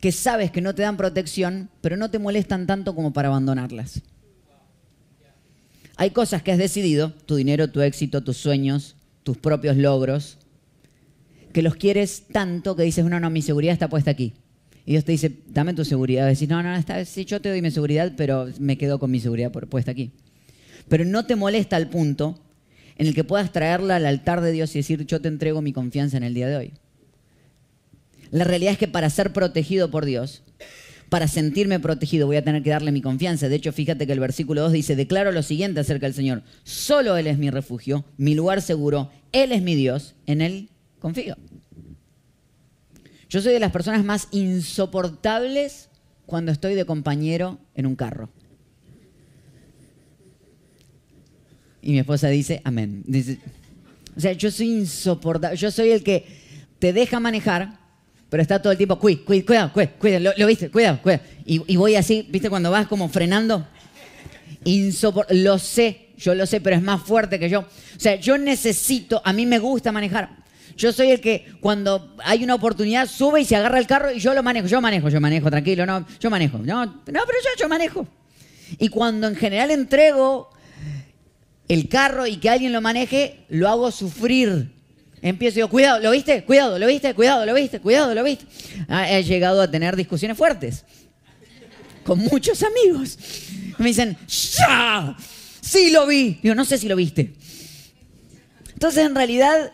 que 0.00 0.12
sabes 0.12 0.50
que 0.50 0.60
no 0.60 0.74
te 0.74 0.82
dan 0.82 0.96
protección, 0.96 1.70
pero 1.80 1.96
no 1.96 2.10
te 2.10 2.18
molestan 2.18 2.66
tanto 2.66 2.94
como 2.94 3.12
para 3.12 3.28
abandonarlas. 3.28 4.02
Hay 5.96 6.10
cosas 6.10 6.42
que 6.42 6.52
has 6.52 6.58
decidido, 6.58 7.12
tu 7.24 7.36
dinero, 7.36 7.70
tu 7.70 7.80
éxito, 7.80 8.22
tus 8.22 8.36
sueños, 8.36 8.96
tus 9.22 9.38
propios 9.38 9.76
logros, 9.76 10.38
que 11.52 11.62
los 11.62 11.76
quieres 11.76 12.24
tanto 12.32 12.74
que 12.74 12.82
dices, 12.82 13.04
no, 13.04 13.20
no, 13.20 13.30
mi 13.30 13.40
seguridad 13.40 13.72
está 13.72 13.88
puesta 13.88 14.10
aquí. 14.10 14.34
Y 14.86 14.92
Dios 14.92 15.04
te 15.04 15.12
dice, 15.12 15.32
dame 15.48 15.74
tu 15.74 15.84
seguridad. 15.84 16.26
Decís, 16.26 16.48
no, 16.48 16.62
no, 16.62 16.74
está, 16.74 17.04
sí, 17.04 17.24
yo 17.24 17.40
te 17.40 17.48
doy 17.48 17.62
mi 17.62 17.70
seguridad, 17.70 18.12
pero 18.16 18.48
me 18.58 18.76
quedo 18.76 18.98
con 18.98 19.10
mi 19.10 19.20
seguridad 19.20 19.50
puesta 19.50 19.90
aquí. 19.90 20.10
Pero 20.88 21.04
no 21.04 21.24
te 21.24 21.36
molesta 21.36 21.76
al 21.76 21.88
punto 21.88 22.38
en 22.96 23.06
el 23.06 23.14
que 23.14 23.24
puedas 23.24 23.52
traerla 23.52 23.96
al 23.96 24.06
altar 24.06 24.40
de 24.40 24.52
Dios 24.52 24.74
y 24.74 24.80
decir, 24.80 25.06
yo 25.06 25.20
te 25.20 25.28
entrego 25.28 25.62
mi 25.62 25.72
confianza 25.72 26.16
en 26.16 26.22
el 26.22 26.34
día 26.34 26.48
de 26.48 26.56
hoy. 26.56 26.72
La 28.30 28.44
realidad 28.44 28.72
es 28.72 28.78
que 28.78 28.88
para 28.88 29.10
ser 29.10 29.32
protegido 29.32 29.90
por 29.90 30.04
Dios, 30.04 30.42
para 31.08 31.28
sentirme 31.28 31.80
protegido, 31.80 32.26
voy 32.26 32.36
a 32.36 32.44
tener 32.44 32.62
que 32.62 32.70
darle 32.70 32.92
mi 32.92 33.00
confianza. 33.00 33.48
De 33.48 33.56
hecho, 33.56 33.72
fíjate 33.72 34.06
que 34.06 34.12
el 34.12 34.20
versículo 34.20 34.62
2 34.62 34.72
dice, 34.72 34.96
declaro 34.96 35.32
lo 35.32 35.42
siguiente 35.42 35.80
acerca 35.80 36.06
del 36.06 36.14
Señor. 36.14 36.42
Solo 36.64 37.16
Él 37.16 37.26
es 37.26 37.38
mi 37.38 37.50
refugio, 37.50 38.04
mi 38.16 38.34
lugar 38.34 38.60
seguro, 38.62 39.10
Él 39.32 39.52
es 39.52 39.62
mi 39.62 39.74
Dios, 39.74 40.14
en 40.26 40.40
Él 40.40 40.70
confío. 40.98 41.36
Yo 43.34 43.42
soy 43.42 43.52
de 43.52 43.58
las 43.58 43.72
personas 43.72 44.04
más 44.04 44.28
insoportables 44.30 45.88
cuando 46.24 46.52
estoy 46.52 46.76
de 46.76 46.86
compañero 46.86 47.58
en 47.74 47.84
un 47.84 47.96
carro. 47.96 48.28
Y 51.82 51.90
mi 51.90 51.98
esposa 51.98 52.28
dice, 52.28 52.60
amén. 52.62 53.02
Dice, 53.04 53.40
o 54.16 54.20
sea, 54.20 54.34
yo 54.34 54.52
soy 54.52 54.70
insoportable. 54.70 55.56
Yo 55.56 55.72
soy 55.72 55.90
el 55.90 56.04
que 56.04 56.24
te 56.78 56.92
deja 56.92 57.18
manejar, 57.18 57.76
pero 58.30 58.40
está 58.40 58.62
todo 58.62 58.70
el 58.70 58.76
tiempo, 58.76 59.00
cuida, 59.00 59.24
cuidado, 59.24 59.72
cuidado, 59.98 60.32
lo, 60.36 60.46
viste, 60.46 60.70
cuidado, 60.70 61.02
cuidado. 61.02 61.24
Y, 61.44 61.76
voy 61.76 61.96
así, 61.96 62.28
viste, 62.30 62.48
cuando 62.48 62.70
vas 62.70 62.86
como 62.86 63.08
frenando. 63.08 63.66
lo 65.30 65.58
sé, 65.58 66.10
yo 66.16 66.36
lo 66.36 66.46
sé, 66.46 66.60
pero 66.60 66.76
es 66.76 66.82
más 66.82 67.02
fuerte 67.02 67.40
que 67.40 67.50
yo. 67.50 67.62
O 67.62 68.00
sea, 68.00 68.14
yo 68.14 68.38
necesito, 68.38 69.20
a 69.24 69.32
mí 69.32 69.44
me 69.44 69.58
gusta 69.58 69.90
manejar, 69.90 70.43
yo 70.76 70.92
soy 70.92 71.10
el 71.10 71.20
que 71.20 71.46
cuando 71.60 72.16
hay 72.24 72.44
una 72.44 72.54
oportunidad 72.54 73.06
sube 73.08 73.40
y 73.40 73.44
se 73.44 73.56
agarra 73.56 73.78
el 73.78 73.86
carro 73.86 74.12
y 74.12 74.18
yo 74.18 74.34
lo 74.34 74.42
manejo. 74.42 74.66
Yo 74.66 74.80
manejo, 74.80 75.08
yo 75.08 75.20
manejo, 75.20 75.50
tranquilo, 75.50 75.86
no, 75.86 76.06
yo 76.18 76.30
manejo. 76.30 76.58
No, 76.58 76.84
no 76.84 76.94
pero 77.06 77.16
yo, 77.16 77.50
yo 77.58 77.68
manejo. 77.68 78.06
Y 78.78 78.88
cuando 78.88 79.28
en 79.28 79.36
general 79.36 79.70
entrego 79.70 80.50
el 81.68 81.88
carro 81.88 82.26
y 82.26 82.36
que 82.36 82.50
alguien 82.50 82.72
lo 82.72 82.80
maneje, 82.80 83.44
lo 83.48 83.68
hago 83.68 83.90
sufrir. 83.90 84.72
Empiezo 85.22 85.60
yo, 85.60 85.68
cuidado, 85.70 86.00
¿lo 86.00 86.10
viste? 86.10 86.44
Cuidado, 86.44 86.78
¿lo 86.78 86.86
viste? 86.86 87.14
Cuidado, 87.14 87.46
¿lo 87.46 87.54
viste? 87.54 87.80
Cuidado, 87.80 88.14
¿lo 88.14 88.22
viste? 88.22 88.44
Ah, 88.88 89.10
he 89.10 89.22
llegado 89.22 89.62
a 89.62 89.70
tener 89.70 89.96
discusiones 89.96 90.36
fuertes 90.36 90.84
con 92.04 92.18
muchos 92.18 92.62
amigos. 92.62 93.18
Me 93.78 93.86
dicen, 93.86 94.16
¡ya! 94.28 95.16
Sí 95.60 95.90
lo 95.90 96.06
vi. 96.06 96.38
Digo, 96.42 96.54
no 96.54 96.64
sé 96.64 96.78
si 96.78 96.88
lo 96.88 96.96
viste. 96.96 97.32
Entonces, 98.74 99.06
en 99.06 99.14
realidad, 99.14 99.72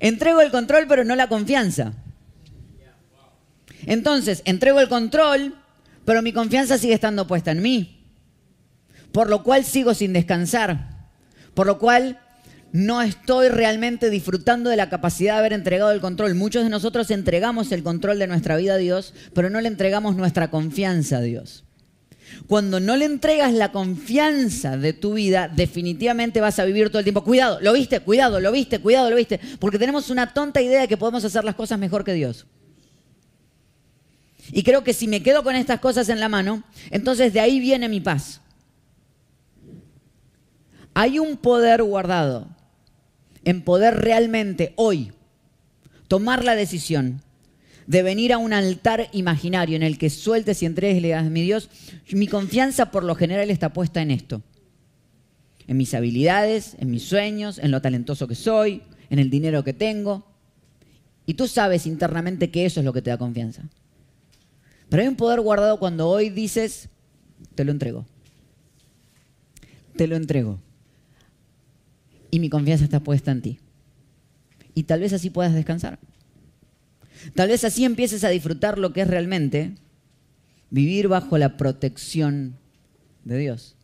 Entrego 0.00 0.40
el 0.40 0.50
control, 0.50 0.86
pero 0.88 1.04
no 1.04 1.16
la 1.16 1.28
confianza. 1.28 1.92
Entonces, 3.86 4.42
entrego 4.44 4.80
el 4.80 4.88
control, 4.88 5.56
pero 6.04 6.22
mi 6.22 6.32
confianza 6.32 6.78
sigue 6.78 6.94
estando 6.94 7.26
puesta 7.26 7.50
en 7.50 7.62
mí. 7.62 8.06
Por 9.12 9.28
lo 9.28 9.42
cual 9.42 9.64
sigo 9.64 9.94
sin 9.94 10.12
descansar. 10.12 11.08
Por 11.54 11.66
lo 11.66 11.78
cual 11.78 12.20
no 12.72 13.00
estoy 13.02 13.48
realmente 13.48 14.10
disfrutando 14.10 14.68
de 14.70 14.76
la 14.76 14.90
capacidad 14.90 15.34
de 15.34 15.38
haber 15.38 15.52
entregado 15.52 15.90
el 15.90 16.00
control. 16.00 16.34
Muchos 16.34 16.64
de 16.64 16.70
nosotros 16.70 17.10
entregamos 17.10 17.72
el 17.72 17.82
control 17.82 18.18
de 18.18 18.26
nuestra 18.26 18.56
vida 18.56 18.74
a 18.74 18.78
Dios, 18.78 19.14
pero 19.34 19.50
no 19.50 19.60
le 19.60 19.68
entregamos 19.68 20.16
nuestra 20.16 20.50
confianza 20.50 21.18
a 21.18 21.22
Dios. 21.22 21.64
Cuando 22.46 22.80
no 22.80 22.96
le 22.96 23.04
entregas 23.04 23.52
la 23.52 23.72
confianza 23.72 24.76
de 24.76 24.92
tu 24.92 25.14
vida, 25.14 25.48
definitivamente 25.48 26.40
vas 26.40 26.58
a 26.58 26.64
vivir 26.64 26.88
todo 26.88 26.98
el 26.98 27.04
tiempo. 27.04 27.24
Cuidado, 27.24 27.58
lo 27.60 27.72
viste, 27.72 28.00
cuidado, 28.00 28.40
lo 28.40 28.52
viste, 28.52 28.78
cuidado, 28.80 29.10
lo 29.10 29.16
viste. 29.16 29.40
Porque 29.58 29.78
tenemos 29.78 30.10
una 30.10 30.32
tonta 30.32 30.62
idea 30.62 30.80
de 30.80 30.88
que 30.88 30.96
podemos 30.96 31.24
hacer 31.24 31.44
las 31.44 31.54
cosas 31.54 31.78
mejor 31.78 32.04
que 32.04 32.14
Dios. 32.14 32.46
Y 34.50 34.62
creo 34.62 34.82
que 34.82 34.94
si 34.94 35.08
me 35.08 35.22
quedo 35.22 35.42
con 35.42 35.56
estas 35.56 35.80
cosas 35.80 36.08
en 36.08 36.20
la 36.20 36.28
mano, 36.28 36.62
entonces 36.90 37.32
de 37.32 37.40
ahí 37.40 37.60
viene 37.60 37.88
mi 37.88 38.00
paz. 38.00 38.40
Hay 40.94 41.18
un 41.18 41.36
poder 41.36 41.82
guardado 41.82 42.48
en 43.44 43.62
poder 43.62 43.94
realmente 43.96 44.72
hoy 44.76 45.12
tomar 46.08 46.44
la 46.44 46.54
decisión 46.54 47.22
de 47.88 48.02
venir 48.02 48.34
a 48.34 48.38
un 48.38 48.52
altar 48.52 49.08
imaginario 49.12 49.74
en 49.74 49.82
el 49.82 49.96
que 49.96 50.10
sueltes 50.10 50.62
y 50.62 50.66
entregues 50.66 51.00
le 51.00 51.08
digas, 51.08 51.24
mi 51.30 51.40
Dios, 51.40 51.70
mi 52.12 52.26
confianza 52.26 52.90
por 52.90 53.02
lo 53.02 53.14
general 53.14 53.50
está 53.50 53.72
puesta 53.72 54.02
en 54.02 54.10
esto. 54.10 54.42
En 55.66 55.78
mis 55.78 55.94
habilidades, 55.94 56.76
en 56.78 56.90
mis 56.90 57.04
sueños, 57.04 57.58
en 57.58 57.70
lo 57.70 57.80
talentoso 57.80 58.28
que 58.28 58.34
soy, 58.34 58.82
en 59.08 59.18
el 59.18 59.30
dinero 59.30 59.64
que 59.64 59.72
tengo. 59.72 60.26
Y 61.24 61.32
tú 61.32 61.48
sabes 61.48 61.86
internamente 61.86 62.50
que 62.50 62.66
eso 62.66 62.80
es 62.80 62.84
lo 62.84 62.92
que 62.92 63.00
te 63.00 63.08
da 63.08 63.16
confianza. 63.16 63.62
Pero 64.90 65.02
hay 65.02 65.08
un 65.08 65.16
poder 65.16 65.40
guardado 65.40 65.78
cuando 65.78 66.10
hoy 66.10 66.28
dices, 66.28 66.90
te 67.54 67.64
lo 67.64 67.72
entrego. 67.72 68.04
Te 69.96 70.06
lo 70.06 70.16
entrego. 70.16 70.58
Y 72.30 72.38
mi 72.38 72.50
confianza 72.50 72.84
está 72.84 73.00
puesta 73.00 73.30
en 73.30 73.40
ti. 73.40 73.60
Y 74.74 74.82
tal 74.82 75.00
vez 75.00 75.14
así 75.14 75.30
puedas 75.30 75.54
descansar. 75.54 75.98
Tal 77.34 77.48
vez 77.48 77.64
así 77.64 77.84
empieces 77.84 78.24
a 78.24 78.28
disfrutar 78.28 78.78
lo 78.78 78.92
que 78.92 79.02
es 79.02 79.08
realmente 79.08 79.74
vivir 80.70 81.08
bajo 81.08 81.38
la 81.38 81.56
protección 81.56 82.56
de 83.24 83.38
Dios. 83.38 83.76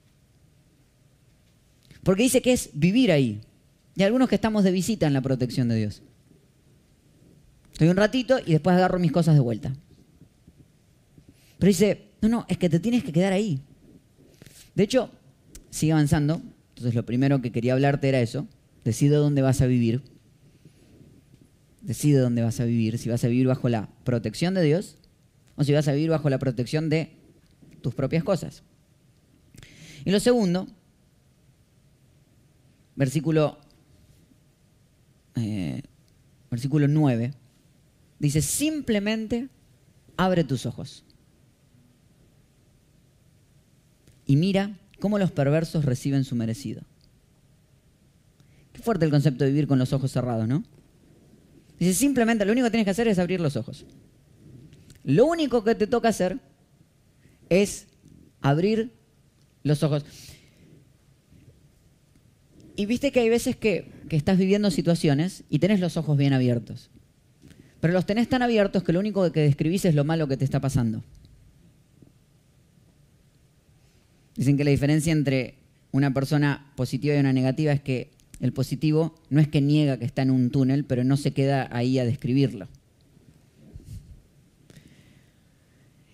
Porque 2.02 2.22
dice 2.22 2.42
que 2.42 2.52
es 2.52 2.70
vivir 2.74 3.10
ahí. 3.10 3.40
Y 3.96 4.02
algunos 4.02 4.28
que 4.28 4.34
estamos 4.34 4.64
de 4.64 4.72
visita 4.72 5.06
en 5.06 5.12
la 5.12 5.22
protección 5.22 5.68
de 5.68 5.76
Dios. 5.76 6.02
Estoy 7.72 7.88
un 7.88 7.96
ratito 7.96 8.38
y 8.44 8.52
después 8.52 8.76
agarro 8.76 8.98
mis 8.98 9.12
cosas 9.12 9.34
de 9.34 9.40
vuelta. 9.40 9.74
Pero 11.58 11.68
dice, 11.68 12.08
no, 12.20 12.28
no, 12.28 12.46
es 12.48 12.58
que 12.58 12.68
te 12.68 12.78
tienes 12.80 13.02
que 13.04 13.12
quedar 13.12 13.32
ahí. 13.32 13.60
De 14.74 14.84
hecho, 14.84 15.10
sigue 15.70 15.92
avanzando. 15.92 16.42
Entonces 16.70 16.94
lo 16.94 17.06
primero 17.06 17.40
que 17.40 17.52
quería 17.52 17.72
hablarte 17.72 18.08
era 18.08 18.20
eso. 18.20 18.46
Decide 18.84 19.16
dónde 19.16 19.42
vas 19.42 19.60
a 19.60 19.66
vivir. 19.66 20.02
Decide 21.84 22.18
dónde 22.18 22.42
vas 22.42 22.58
a 22.60 22.64
vivir, 22.64 22.98
si 22.98 23.08
vas 23.08 23.22
a 23.24 23.28
vivir 23.28 23.46
bajo 23.46 23.68
la 23.68 23.88
protección 24.04 24.54
de 24.54 24.62
Dios 24.62 24.96
o 25.56 25.64
si 25.64 25.72
vas 25.72 25.86
a 25.86 25.92
vivir 25.92 26.10
bajo 26.10 26.28
la 26.30 26.38
protección 26.38 26.88
de 26.88 27.12
tus 27.82 27.94
propias 27.94 28.24
cosas. 28.24 28.62
Y 30.04 30.10
lo 30.10 30.18
segundo, 30.18 30.66
versículo, 32.96 33.58
eh, 35.36 35.82
versículo 36.50 36.88
9, 36.88 37.32
dice, 38.18 38.42
simplemente 38.42 39.48
abre 40.16 40.44
tus 40.44 40.66
ojos 40.66 41.04
y 44.26 44.36
mira 44.36 44.78
cómo 45.00 45.18
los 45.18 45.32
perversos 45.32 45.84
reciben 45.84 46.24
su 46.24 46.34
merecido. 46.34 46.82
Qué 48.72 48.82
fuerte 48.82 49.04
el 49.04 49.10
concepto 49.10 49.44
de 49.44 49.50
vivir 49.50 49.66
con 49.66 49.78
los 49.78 49.92
ojos 49.92 50.10
cerrados, 50.10 50.48
¿no? 50.48 50.64
Dice, 51.78 51.94
simplemente 51.94 52.44
lo 52.44 52.52
único 52.52 52.66
que 52.66 52.70
tienes 52.70 52.84
que 52.84 52.90
hacer 52.90 53.08
es 53.08 53.18
abrir 53.18 53.40
los 53.40 53.56
ojos. 53.56 53.84
Lo 55.02 55.26
único 55.26 55.64
que 55.64 55.74
te 55.74 55.86
toca 55.86 56.08
hacer 56.08 56.38
es 57.48 57.86
abrir 58.40 58.92
los 59.62 59.82
ojos. 59.82 60.04
Y 62.76 62.86
viste 62.86 63.12
que 63.12 63.20
hay 63.20 63.28
veces 63.28 63.56
que, 63.56 63.90
que, 64.08 64.16
estás 64.16 64.38
viviendo 64.38 64.70
situaciones 64.70 65.44
y 65.48 65.58
tenés 65.58 65.80
los 65.80 65.96
ojos 65.96 66.16
bien 66.16 66.32
abiertos. 66.32 66.90
Pero 67.80 67.92
los 67.92 68.06
tenés 68.06 68.28
tan 68.28 68.42
abiertos 68.42 68.82
que 68.82 68.92
lo 68.92 69.00
único 69.00 69.30
que 69.30 69.40
describís 69.40 69.84
es 69.84 69.94
lo 69.94 70.04
malo 70.04 70.26
que 70.26 70.36
te 70.36 70.44
está 70.44 70.60
pasando. 70.60 71.02
Dicen 74.36 74.56
que 74.56 74.64
la 74.64 74.70
diferencia 74.70 75.12
entre 75.12 75.54
una 75.92 76.12
persona 76.12 76.72
positiva 76.76 77.14
y 77.14 77.20
una 77.20 77.32
negativa 77.32 77.72
es 77.72 77.80
que 77.80 78.10
el 78.44 78.52
positivo 78.52 79.14
no 79.30 79.40
es 79.40 79.48
que 79.48 79.62
niega 79.62 79.96
que 79.98 80.04
está 80.04 80.20
en 80.20 80.30
un 80.30 80.50
túnel, 80.50 80.84
pero 80.84 81.02
no 81.02 81.16
se 81.16 81.32
queda 81.32 81.66
ahí 81.72 81.98
a 81.98 82.04
describirlo. 82.04 82.68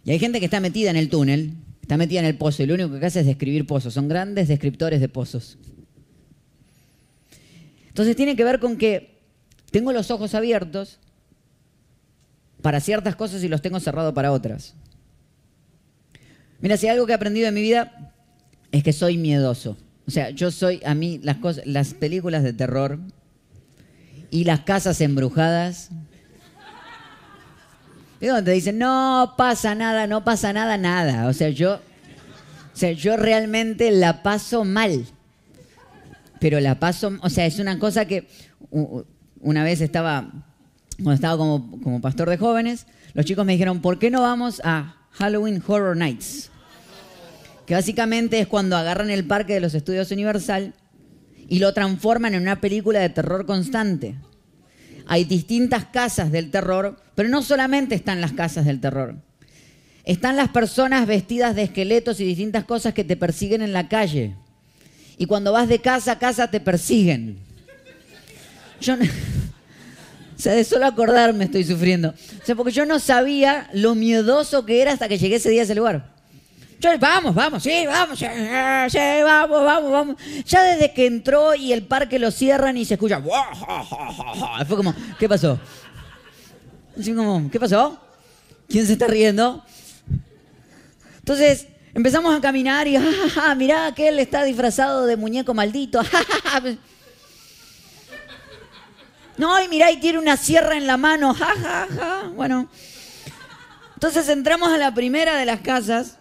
Y 0.04 0.12
hay 0.12 0.20
gente 0.20 0.38
que 0.38 0.44
está 0.44 0.60
metida 0.60 0.90
en 0.90 0.96
el 0.96 1.08
túnel, 1.08 1.54
está 1.82 1.96
metida 1.96 2.20
en 2.20 2.26
el 2.26 2.36
pozo, 2.36 2.62
y 2.62 2.66
lo 2.66 2.74
único 2.74 3.00
que 3.00 3.04
hace 3.04 3.20
es 3.20 3.26
describir 3.26 3.66
pozos. 3.66 3.94
Son 3.94 4.06
grandes 4.06 4.46
descriptores 4.46 5.00
de 5.00 5.08
pozos. 5.08 5.58
Entonces 7.88 8.14
tiene 8.14 8.36
que 8.36 8.44
ver 8.44 8.60
con 8.60 8.76
que 8.76 9.18
tengo 9.72 9.92
los 9.92 10.12
ojos 10.12 10.36
abiertos 10.36 11.00
para 12.62 12.78
ciertas 12.78 13.16
cosas 13.16 13.42
y 13.42 13.48
los 13.48 13.60
tengo 13.60 13.80
cerrados 13.80 14.14
para 14.14 14.30
otras. 14.30 14.76
Mira, 16.60 16.76
si 16.76 16.86
algo 16.86 17.06
que 17.06 17.12
he 17.12 17.16
aprendido 17.16 17.48
en 17.48 17.54
mi 17.54 17.62
vida 17.62 18.14
es 18.70 18.84
que 18.84 18.92
soy 18.92 19.18
miedoso. 19.18 19.76
O 20.10 20.12
sea, 20.12 20.30
yo 20.30 20.50
soy, 20.50 20.80
a 20.84 20.92
mí, 20.92 21.20
las, 21.22 21.36
cosas, 21.36 21.64
las 21.66 21.94
películas 21.94 22.42
de 22.42 22.52
terror 22.52 22.98
y 24.28 24.42
las 24.42 24.58
casas 24.58 25.00
embrujadas. 25.00 25.90
Y 28.20 28.26
donde 28.26 28.50
dicen, 28.50 28.76
no 28.78 29.34
pasa 29.38 29.76
nada, 29.76 30.08
no 30.08 30.24
pasa 30.24 30.52
nada, 30.52 30.76
nada. 30.78 31.28
O 31.28 31.32
sea, 31.32 31.50
yo, 31.50 31.78
yo 32.96 33.16
realmente 33.16 33.92
la 33.92 34.24
paso 34.24 34.64
mal. 34.64 35.06
Pero 36.40 36.58
la 36.58 36.80
paso, 36.80 37.16
o 37.22 37.30
sea, 37.30 37.46
es 37.46 37.60
una 37.60 37.78
cosa 37.78 38.06
que 38.06 38.26
una 39.38 39.62
vez 39.62 39.80
estaba, 39.80 40.32
cuando 40.96 41.12
estaba 41.12 41.36
como, 41.36 41.80
como 41.82 42.00
pastor 42.00 42.28
de 42.28 42.36
jóvenes, 42.36 42.88
los 43.14 43.26
chicos 43.26 43.46
me 43.46 43.52
dijeron, 43.52 43.80
¿por 43.80 44.00
qué 44.00 44.10
no 44.10 44.22
vamos 44.22 44.60
a 44.64 44.96
Halloween 45.12 45.62
Horror 45.64 45.96
Nights? 45.96 46.50
Que 47.66 47.74
básicamente 47.74 48.40
es 48.40 48.46
cuando 48.46 48.76
agarran 48.76 49.10
el 49.10 49.24
parque 49.24 49.54
de 49.54 49.60
los 49.60 49.74
estudios 49.74 50.10
Universal 50.10 50.74
y 51.48 51.58
lo 51.58 51.74
transforman 51.74 52.34
en 52.34 52.42
una 52.42 52.60
película 52.60 53.00
de 53.00 53.08
terror 53.08 53.44
constante. 53.44 54.14
Hay 55.06 55.24
distintas 55.24 55.86
casas 55.86 56.30
del 56.30 56.50
terror, 56.50 56.96
pero 57.16 57.28
no 57.28 57.42
solamente 57.42 57.96
están 57.96 58.20
las 58.20 58.32
casas 58.32 58.64
del 58.64 58.80
terror. 58.80 59.16
Están 60.04 60.36
las 60.36 60.48
personas 60.50 61.06
vestidas 61.06 61.56
de 61.56 61.64
esqueletos 61.64 62.20
y 62.20 62.24
distintas 62.24 62.64
cosas 62.64 62.94
que 62.94 63.04
te 63.04 63.16
persiguen 63.16 63.62
en 63.62 63.72
la 63.72 63.88
calle. 63.88 64.36
Y 65.18 65.26
cuando 65.26 65.52
vas 65.52 65.68
de 65.68 65.80
casa 65.80 66.12
a 66.12 66.18
casa 66.18 66.50
te 66.50 66.60
persiguen. 66.60 67.38
Yo 68.80 68.96
no, 68.96 69.04
o 70.38 70.40
sea, 70.40 70.54
de 70.54 70.64
solo 70.64 70.86
acordarme 70.86 71.44
estoy 71.44 71.64
sufriendo. 71.64 72.10
O 72.10 72.46
sea, 72.46 72.54
porque 72.54 72.72
yo 72.72 72.86
no 72.86 73.00
sabía 73.00 73.68
lo 73.72 73.94
miedoso 73.94 74.64
que 74.64 74.80
era 74.80 74.92
hasta 74.92 75.08
que 75.08 75.18
llegué 75.18 75.36
ese 75.36 75.50
día 75.50 75.62
a 75.62 75.64
ese 75.64 75.74
lugar 75.74 76.19
vamos, 76.98 77.34
vamos, 77.34 77.62
sí, 77.62 77.86
vamos, 77.86 78.18
sí, 78.18 78.26
vamos, 79.22 79.64
vamos, 79.64 79.90
vamos. 79.90 80.16
Ya 80.44 80.62
desde 80.62 80.92
que 80.92 81.06
entró 81.06 81.54
y 81.54 81.72
el 81.72 81.86
parque 81.86 82.18
lo 82.18 82.30
cierran 82.30 82.76
y 82.76 82.84
se 82.84 82.94
escucha. 82.94 83.22
Fue 84.66 84.76
como, 84.76 84.94
¿qué 85.18 85.28
pasó? 85.28 85.58
Así 86.98 87.14
como, 87.14 87.50
¿qué 87.50 87.60
pasó? 87.60 88.00
¿Quién 88.68 88.86
se 88.86 88.94
está 88.94 89.06
riendo? 89.06 89.64
Entonces 91.18 91.66
empezamos 91.92 92.34
a 92.34 92.40
caminar 92.40 92.88
y, 92.88 92.96
ja, 92.96 93.54
mirá 93.54 93.92
que 93.94 94.08
él 94.08 94.18
está 94.18 94.44
disfrazado 94.44 95.06
de 95.06 95.16
muñeco 95.16 95.54
maldito. 95.54 96.00
no, 99.36 99.62
y 99.62 99.68
mirá, 99.68 99.90
y 99.90 100.00
tiene 100.00 100.18
una 100.18 100.36
sierra 100.36 100.76
en 100.76 100.86
la 100.86 100.96
mano. 100.96 101.36
Bueno. 102.34 102.68
Entonces 103.94 104.28
entramos 104.30 104.70
a 104.70 104.78
la 104.78 104.94
primera 104.94 105.36
de 105.36 105.44
las 105.44 105.60
casas 105.60 106.19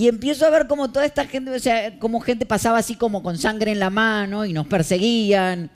y 0.00 0.08
empiezo 0.08 0.46
a 0.46 0.50
ver 0.50 0.66
como 0.66 0.90
toda 0.90 1.04
esta 1.04 1.26
gente, 1.26 1.50
o 1.50 1.58
sea, 1.58 1.98
como 1.98 2.20
gente 2.20 2.46
pasaba 2.46 2.78
así 2.78 2.94
como 2.94 3.22
con 3.22 3.36
sangre 3.36 3.70
en 3.70 3.78
la 3.78 3.90
mano 3.90 4.46
y 4.46 4.54
nos 4.54 4.66
perseguían. 4.66 5.68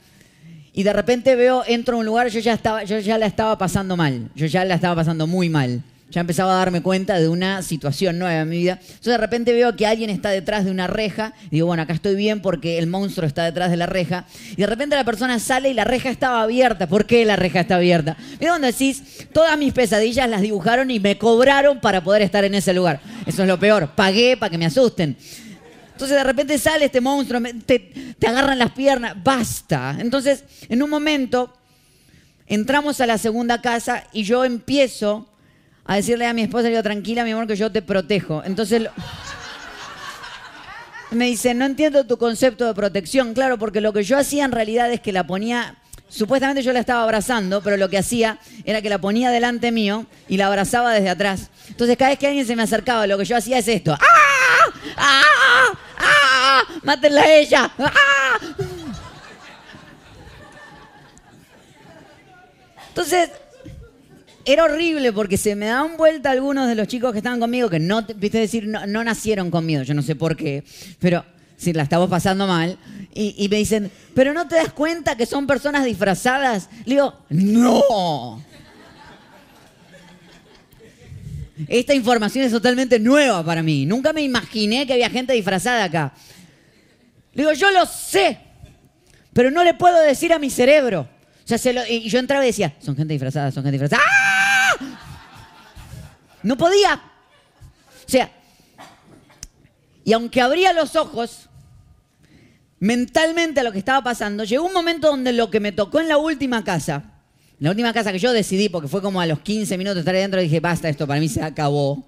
Y 0.73 0.81
de 0.81 0.93
repente 0.93 1.35
veo, 1.35 1.63
entro 1.67 1.95
a 1.95 1.99
un 1.99 2.07
lugar, 2.07 2.29
yo 2.29 2.39
ya, 2.39 2.53
estaba, 2.53 2.83
yo 2.85 2.97
ya 2.97 3.19
la 3.19 3.27
estaba 3.27 3.55
pasando 3.55 3.95
mal, 3.95 4.31
yo 4.33 4.47
ya 4.47 4.65
la 4.65 4.73
estaba 4.73 4.95
pasando 4.95 5.27
muy 5.27 5.47
mal 5.47 5.83
ya 6.09 6.21
empezaba 6.21 6.53
a 6.53 6.57
darme 6.57 6.81
cuenta 6.81 7.19
de 7.19 7.27
una 7.27 7.61
situación 7.61 8.19
nueva 8.19 8.41
en 8.41 8.49
mi 8.49 8.57
vida. 8.57 8.79
Entonces 8.79 9.05
de 9.05 9.17
repente 9.17 9.53
veo 9.53 9.75
que 9.75 9.87
alguien 9.87 10.09
está 10.09 10.29
detrás 10.29 10.63
de 10.63 10.71
una 10.71 10.87
reja. 10.87 11.33
Y 11.47 11.55
digo, 11.55 11.67
bueno, 11.67 11.83
acá 11.83 11.93
estoy 11.93 12.15
bien 12.15 12.41
porque 12.41 12.77
el 12.77 12.87
monstruo 12.87 13.27
está 13.27 13.43
detrás 13.43 13.71
de 13.71 13.77
la 13.77 13.87
reja. 13.87 14.25
Y 14.51 14.57
de 14.57 14.67
repente 14.67 14.95
la 14.95 15.03
persona 15.03 15.39
sale 15.39 15.69
y 15.69 15.73
la 15.73 15.83
reja 15.83 16.09
estaba 16.09 16.43
abierta. 16.43 16.87
¿Por 16.87 17.05
qué 17.05 17.25
la 17.25 17.35
reja 17.35 17.61
está 17.61 17.75
abierta? 17.75 18.15
¿Ves 18.39 18.49
dónde 18.49 18.67
decís? 18.67 19.27
Todas 19.33 19.57
mis 19.57 19.73
pesadillas 19.73 20.29
las 20.29 20.41
dibujaron 20.41 20.91
y 20.91 20.99
me 20.99 21.17
cobraron 21.17 21.79
para 21.79 22.03
poder 22.03 22.21
estar 22.21 22.45
en 22.45 22.53
ese 22.53 22.73
lugar. 22.73 23.01
Eso 23.25 23.41
es 23.41 23.47
lo 23.47 23.59
peor. 23.59 23.89
Pagué 23.95 24.37
para 24.37 24.51
que 24.51 24.57
me 24.59 24.67
asusten. 24.67 25.17
Entonces 25.91 26.17
de 26.17 26.23
repente 26.23 26.59
sale 26.59 26.85
este 26.85 27.01
monstruo, 27.01 27.41
te, 27.65 27.79
te 28.19 28.27
agarran 28.27 28.59
las 28.59 28.71
piernas. 28.71 29.15
Basta. 29.23 29.97
Entonces, 29.99 30.43
en 30.69 30.83
un 30.83 30.89
momento, 30.89 31.53
entramos 32.47 33.01
a 33.01 33.07
la 33.07 33.17
segunda 33.17 33.59
casa 33.59 34.03
y 34.13 34.23
yo 34.23 34.45
empiezo 34.45 35.27
a 35.85 35.95
decirle 35.95 36.25
a 36.25 36.33
mi 36.33 36.41
esposa, 36.41 36.63
le 36.63 36.69
digo, 36.69 36.83
tranquila, 36.83 37.23
mi 37.23 37.31
amor, 37.31 37.47
que 37.47 37.55
yo 37.55 37.71
te 37.71 37.81
protejo. 37.81 38.41
Entonces 38.43 38.89
me 41.11 41.25
dice, 41.25 41.53
no 41.53 41.65
entiendo 41.65 42.05
tu 42.05 42.17
concepto 42.17 42.65
de 42.65 42.73
protección. 42.73 43.33
Claro, 43.33 43.57
porque 43.57 43.81
lo 43.81 43.93
que 43.93 44.03
yo 44.03 44.17
hacía 44.17 44.45
en 44.45 44.51
realidad 44.51 44.91
es 44.91 44.99
que 44.99 45.11
la 45.11 45.27
ponía, 45.27 45.75
supuestamente 46.09 46.63
yo 46.63 46.73
la 46.73 46.79
estaba 46.79 47.03
abrazando, 47.03 47.61
pero 47.61 47.77
lo 47.77 47.89
que 47.89 47.97
hacía 47.97 48.39
era 48.63 48.81
que 48.81 48.89
la 48.89 48.97
ponía 48.97 49.29
delante 49.29 49.71
mío 49.71 50.05
y 50.27 50.37
la 50.37 50.47
abrazaba 50.47 50.91
desde 50.91 51.09
atrás. 51.09 51.49
Entonces 51.69 51.97
cada 51.97 52.09
vez 52.09 52.19
que 52.19 52.27
alguien 52.27 52.45
se 52.45 52.55
me 52.55 52.63
acercaba, 52.63 53.05
lo 53.05 53.17
que 53.17 53.25
yo 53.25 53.37
hacía 53.37 53.59
es 53.59 53.67
esto. 53.67 53.93
¡Ah! 53.93 54.71
¡Ah! 54.97 55.23
¡Ah! 55.99 56.61
¡Mátenla 56.83 57.21
a 57.21 57.31
ella! 57.31 57.71
¡Ah! 57.77 58.39
Entonces, 62.89 63.29
era 64.45 64.63
horrible 64.63 65.11
porque 65.11 65.37
se 65.37 65.55
me 65.55 65.65
daban 65.65 65.97
vuelta 65.97 66.29
algunos 66.31 66.67
de 66.67 66.75
los 66.75 66.87
chicos 66.87 67.11
que 67.11 67.17
estaban 67.17 67.39
conmigo 67.39 67.69
que 67.69 67.79
no, 67.79 68.03
viste 68.15 68.37
decir, 68.37 68.67
no, 68.67 69.03
nacieron 69.03 69.49
conmigo, 69.49 69.81
yo 69.83 69.93
no 69.93 70.01
sé 70.01 70.15
por 70.15 70.37
qué, 70.37 70.63
pero 70.99 71.25
si 71.57 71.73
la 71.73 71.83
estamos 71.83 72.09
pasando 72.09 72.45
mal. 72.47 72.77
Y, 73.13 73.47
me 73.49 73.57
dicen, 73.57 73.89
pero 74.13 74.33
no 74.33 74.47
te 74.47 74.55
das 74.55 74.73
cuenta 74.73 75.15
que 75.15 75.25
son 75.25 75.47
personas 75.47 75.85
disfrazadas. 75.85 76.69
Le 76.85 76.95
digo, 76.95 77.13
no. 77.29 78.43
Esta 81.69 81.93
información 81.93 82.43
es 82.43 82.51
totalmente 82.51 82.99
nueva 82.99 83.43
para 83.43 83.63
mí. 83.63 83.85
Nunca 83.85 84.11
me 84.11 84.21
imaginé 84.21 84.85
que 84.85 84.93
había 84.93 85.09
gente 85.09 85.31
disfrazada 85.31 85.85
acá. 85.85 86.13
Le 87.33 87.43
digo, 87.43 87.53
yo 87.53 87.71
lo 87.71 87.85
sé, 87.85 88.37
pero 89.31 89.49
no 89.49 89.63
le 89.63 89.73
puedo 89.73 89.99
decir 90.01 90.33
a 90.33 90.39
mi 90.39 90.49
cerebro. 90.49 91.07
Sea, 91.45 91.87
y 91.87 92.09
yo 92.09 92.17
entraba 92.17 92.43
y 92.43 92.47
decía, 92.47 92.75
son 92.79 92.95
gente 92.95 93.13
disfrazada, 93.13 93.51
son 93.51 93.63
gente 93.63 93.77
disfrazada. 93.77 94.03
¡Ah! 94.03 94.75
No 96.41 96.57
podía. 96.57 96.95
O 96.95 98.09
sea, 98.09 98.31
y 100.03 100.13
aunque 100.13 100.41
abría 100.41 100.73
los 100.73 100.95
ojos, 100.95 101.49
mentalmente 102.79 103.59
a 103.59 103.63
lo 103.63 103.71
que 103.71 103.79
estaba 103.79 104.03
pasando, 104.03 104.43
llegó 104.43 104.65
un 104.65 104.73
momento 104.73 105.07
donde 105.07 105.33
lo 105.33 105.49
que 105.49 105.59
me 105.59 105.71
tocó 105.71 105.99
en 105.99 106.07
la 106.07 106.17
última 106.17 106.63
casa, 106.63 107.03
la 107.59 107.69
última 107.69 107.93
casa 107.93 108.11
que 108.11 108.19
yo 108.19 108.33
decidí, 108.33 108.69
porque 108.69 108.87
fue 108.87 109.01
como 109.01 109.21
a 109.21 109.25
los 109.25 109.39
15 109.39 109.77
minutos 109.77 109.95
de 109.95 110.01
estar 110.01 110.15
ahí 110.15 110.21
dentro, 110.21 110.41
dije, 110.41 110.59
basta, 110.59 110.89
esto 110.89 111.07
para 111.07 111.19
mí 111.19 111.29
se 111.29 111.41
acabó. 111.41 112.07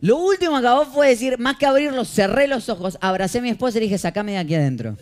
Lo 0.00 0.18
último 0.18 0.52
que 0.52 0.58
acabó 0.58 0.86
fue 0.86 1.08
decir, 1.08 1.38
más 1.38 1.56
que 1.56 1.66
abrirlos, 1.66 2.08
cerré 2.08 2.46
los 2.46 2.68
ojos, 2.68 2.98
abracé 3.00 3.38
a 3.38 3.42
mi 3.42 3.50
esposa 3.50 3.78
y 3.78 3.82
dije, 3.82 3.96
sacame 3.96 4.32
de 4.32 4.38
aquí 4.38 4.54
adentro. 4.54 4.96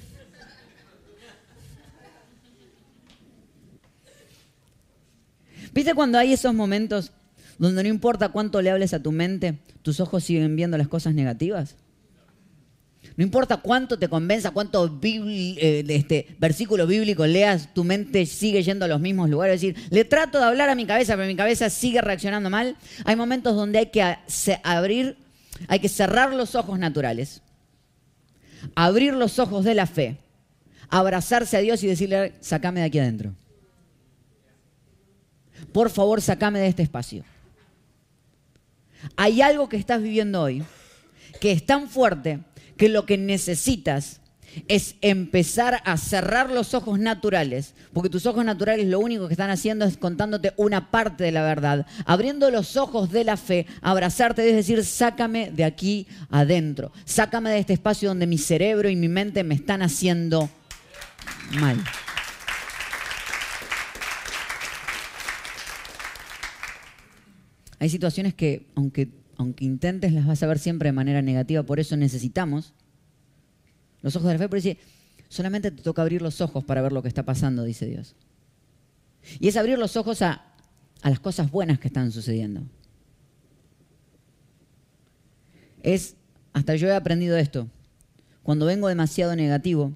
¿Viste 5.72 5.94
cuando 5.94 6.18
hay 6.18 6.32
esos 6.32 6.54
momentos 6.54 7.12
donde 7.58 7.82
no 7.82 7.88
importa 7.88 8.28
cuánto 8.30 8.60
le 8.60 8.70
hables 8.70 8.94
a 8.94 9.02
tu 9.02 9.12
mente, 9.12 9.58
tus 9.82 10.00
ojos 10.00 10.24
siguen 10.24 10.56
viendo 10.56 10.76
las 10.76 10.88
cosas 10.88 11.14
negativas? 11.14 11.76
No 13.16 13.24
importa 13.24 13.58
cuánto 13.58 13.98
te 13.98 14.08
convenza, 14.08 14.52
cuánto 14.52 14.98
eh, 15.02 15.84
este, 15.88 16.34
versículo 16.38 16.86
bíblico 16.86 17.26
leas, 17.26 17.72
tu 17.74 17.84
mente 17.84 18.24
sigue 18.26 18.62
yendo 18.62 18.84
a 18.84 18.88
los 18.88 19.00
mismos 19.00 19.28
lugares. 19.28 19.56
Es 19.56 19.60
decir, 19.60 19.88
le 19.90 20.04
trato 20.04 20.38
de 20.38 20.44
hablar 20.44 20.70
a 20.70 20.74
mi 20.74 20.86
cabeza, 20.86 21.14
pero 21.16 21.26
mi 21.26 21.36
cabeza 21.36 21.68
sigue 21.68 22.00
reaccionando 22.00 22.48
mal. 22.48 22.76
Hay 23.04 23.16
momentos 23.16 23.54
donde 23.54 23.80
hay 23.80 23.86
que 23.86 24.02
abrir, 24.62 25.16
hay 25.68 25.80
que 25.80 25.88
cerrar 25.88 26.32
los 26.32 26.54
ojos 26.54 26.78
naturales, 26.78 27.42
abrir 28.74 29.14
los 29.14 29.38
ojos 29.38 29.64
de 29.64 29.74
la 29.74 29.86
fe, 29.86 30.16
abrazarse 30.88 31.56
a 31.56 31.60
Dios 31.60 31.82
y 31.82 31.88
decirle, 31.88 32.32
sacame 32.40 32.80
de 32.80 32.86
aquí 32.86 32.98
adentro. 32.98 33.34
Por 35.72 35.90
favor, 35.90 36.20
sacame 36.20 36.60
de 36.60 36.68
este 36.68 36.82
espacio. 36.82 37.24
Hay 39.16 39.42
algo 39.42 39.68
que 39.68 39.76
estás 39.76 40.02
viviendo 40.02 40.42
hoy 40.42 40.62
que 41.40 41.52
es 41.52 41.66
tan 41.66 41.88
fuerte 41.88 42.40
que 42.76 42.88
lo 42.88 43.04
que 43.06 43.18
necesitas 43.18 44.20
es 44.68 44.96
empezar 45.00 45.80
a 45.84 45.96
cerrar 45.96 46.50
los 46.50 46.74
ojos 46.74 46.98
naturales, 46.98 47.74
porque 47.92 48.10
tus 48.10 48.26
ojos 48.26 48.44
naturales 48.44 48.86
lo 48.86 49.00
único 49.00 49.26
que 49.26 49.34
están 49.34 49.50
haciendo 49.50 49.84
es 49.84 49.96
contándote 49.96 50.52
una 50.56 50.90
parte 50.90 51.24
de 51.24 51.32
la 51.32 51.42
verdad, 51.42 51.86
abriendo 52.04 52.50
los 52.50 52.76
ojos 52.76 53.10
de 53.10 53.24
la 53.24 53.36
fe, 53.36 53.66
abrazarte, 53.80 54.48
es 54.48 54.54
decir, 54.54 54.84
sácame 54.84 55.50
de 55.50 55.64
aquí 55.64 56.06
adentro, 56.30 56.92
sácame 57.04 57.50
de 57.50 57.58
este 57.58 57.72
espacio 57.72 58.10
donde 58.10 58.26
mi 58.26 58.38
cerebro 58.38 58.88
y 58.90 58.96
mi 58.96 59.08
mente 59.08 59.42
me 59.42 59.54
están 59.54 59.82
haciendo 59.82 60.50
mal. 61.52 61.82
Hay 67.82 67.88
situaciones 67.88 68.32
que, 68.32 68.68
aunque, 68.76 69.08
aunque 69.36 69.64
intentes, 69.64 70.12
las 70.12 70.24
vas 70.24 70.40
a 70.40 70.46
ver 70.46 70.60
siempre 70.60 70.90
de 70.90 70.92
manera 70.92 71.20
negativa. 71.20 71.64
Por 71.64 71.80
eso 71.80 71.96
necesitamos 71.96 72.74
los 74.02 74.14
ojos 74.14 74.28
de 74.28 74.34
la 74.34 74.38
fe. 74.38 74.48
Pero 74.48 74.62
dice, 74.62 74.78
solamente 75.28 75.72
te 75.72 75.82
toca 75.82 76.00
abrir 76.00 76.22
los 76.22 76.40
ojos 76.40 76.62
para 76.62 76.80
ver 76.80 76.92
lo 76.92 77.02
que 77.02 77.08
está 77.08 77.24
pasando, 77.24 77.64
dice 77.64 77.86
Dios. 77.86 78.14
Y 79.40 79.48
es 79.48 79.56
abrir 79.56 79.80
los 79.80 79.96
ojos 79.96 80.22
a, 80.22 80.44
a 81.02 81.10
las 81.10 81.18
cosas 81.18 81.50
buenas 81.50 81.80
que 81.80 81.88
están 81.88 82.12
sucediendo. 82.12 82.62
Es, 85.82 86.14
hasta 86.52 86.76
yo 86.76 86.86
he 86.86 86.94
aprendido 86.94 87.36
esto, 87.36 87.68
cuando 88.44 88.64
vengo 88.64 88.86
demasiado 88.86 89.34
negativo, 89.34 89.92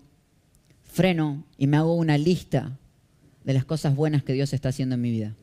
freno 0.83 1.45
y 1.57 1.69
me 1.69 1.77
hago 1.77 1.95
una 1.95 2.19
lista 2.19 2.81
de 3.45 3.55
las 3.55 3.65
cosas 3.65 3.95
buenas 3.95 4.25
que 4.25 4.33
Dios 4.33 4.53
está 4.53 4.71
haciendo 4.71 4.97
en 4.97 5.03
mi 5.03 5.13
vida. 5.13 5.37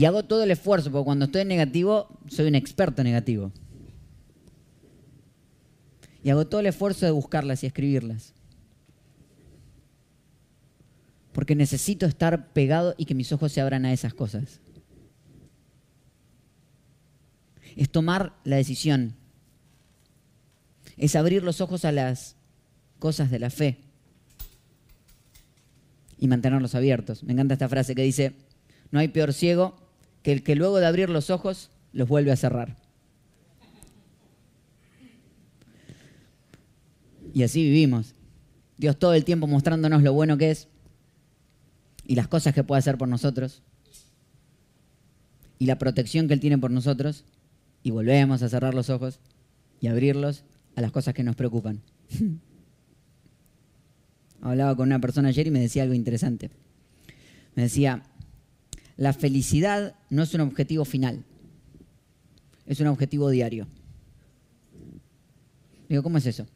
Y 0.00 0.06
hago 0.06 0.22
todo 0.22 0.44
el 0.44 0.50
esfuerzo, 0.50 0.90
porque 0.90 1.04
cuando 1.04 1.26
estoy 1.26 1.42
en 1.42 1.48
negativo, 1.48 2.08
soy 2.26 2.48
un 2.48 2.54
experto 2.54 3.04
negativo. 3.04 3.52
Y 6.24 6.30
hago 6.30 6.46
todo 6.46 6.62
el 6.62 6.68
esfuerzo 6.68 7.04
de 7.04 7.12
buscarlas 7.12 7.62
y 7.62 7.66
escribirlas. 7.66 8.32
Porque 11.32 11.54
necesito 11.54 12.06
estar 12.06 12.50
pegado 12.54 12.94
y 12.96 13.04
que 13.04 13.14
mis 13.14 13.30
ojos 13.30 13.52
se 13.52 13.60
abran 13.60 13.84
a 13.84 13.92
esas 13.92 14.14
cosas. 14.14 14.60
Es 17.76 17.90
tomar 17.90 18.32
la 18.44 18.56
decisión. 18.56 19.16
Es 20.96 21.14
abrir 21.14 21.42
los 21.42 21.60
ojos 21.60 21.84
a 21.84 21.92
las 21.92 22.36
cosas 22.98 23.30
de 23.30 23.38
la 23.38 23.50
fe. 23.50 23.76
Y 26.16 26.26
mantenerlos 26.26 26.74
abiertos. 26.74 27.22
Me 27.22 27.34
encanta 27.34 27.52
esta 27.52 27.68
frase 27.68 27.94
que 27.94 28.02
dice, 28.02 28.32
no 28.92 28.98
hay 28.98 29.08
peor 29.08 29.34
ciego 29.34 29.89
que 30.22 30.32
el 30.32 30.42
que 30.42 30.54
luego 30.54 30.78
de 30.78 30.86
abrir 30.86 31.10
los 31.10 31.30
ojos 31.30 31.70
los 31.92 32.08
vuelve 32.08 32.32
a 32.32 32.36
cerrar. 32.36 32.76
Y 37.32 37.42
así 37.42 37.62
vivimos. 37.62 38.14
Dios 38.76 38.98
todo 38.98 39.14
el 39.14 39.24
tiempo 39.24 39.46
mostrándonos 39.46 40.02
lo 40.02 40.12
bueno 40.12 40.38
que 40.38 40.50
es 40.50 40.68
y 42.06 42.14
las 42.14 42.28
cosas 42.28 42.54
que 42.54 42.64
puede 42.64 42.80
hacer 42.80 42.98
por 42.98 43.08
nosotros 43.08 43.62
y 45.58 45.66
la 45.66 45.78
protección 45.78 46.26
que 46.26 46.34
Él 46.34 46.40
tiene 46.40 46.58
por 46.58 46.70
nosotros 46.70 47.24
y 47.82 47.90
volvemos 47.90 48.42
a 48.42 48.48
cerrar 48.48 48.74
los 48.74 48.90
ojos 48.90 49.20
y 49.80 49.86
abrirlos 49.86 50.44
a 50.74 50.80
las 50.80 50.90
cosas 50.90 51.14
que 51.14 51.22
nos 51.22 51.36
preocupan. 51.36 51.82
Hablaba 54.40 54.74
con 54.74 54.88
una 54.88 55.00
persona 55.00 55.28
ayer 55.28 55.46
y 55.46 55.50
me 55.50 55.60
decía 55.60 55.82
algo 55.82 55.94
interesante. 55.94 56.50
Me 57.54 57.64
decía, 57.64 58.02
la 59.00 59.14
felicidad 59.14 59.94
no 60.10 60.22
es 60.24 60.34
un 60.34 60.42
objetivo 60.42 60.84
final, 60.84 61.24
es 62.66 62.80
un 62.80 62.86
objetivo 62.86 63.30
diario. 63.30 63.66
Digo, 65.88 66.02
¿cómo 66.02 66.18
es 66.18 66.26
eso? 66.26 66.46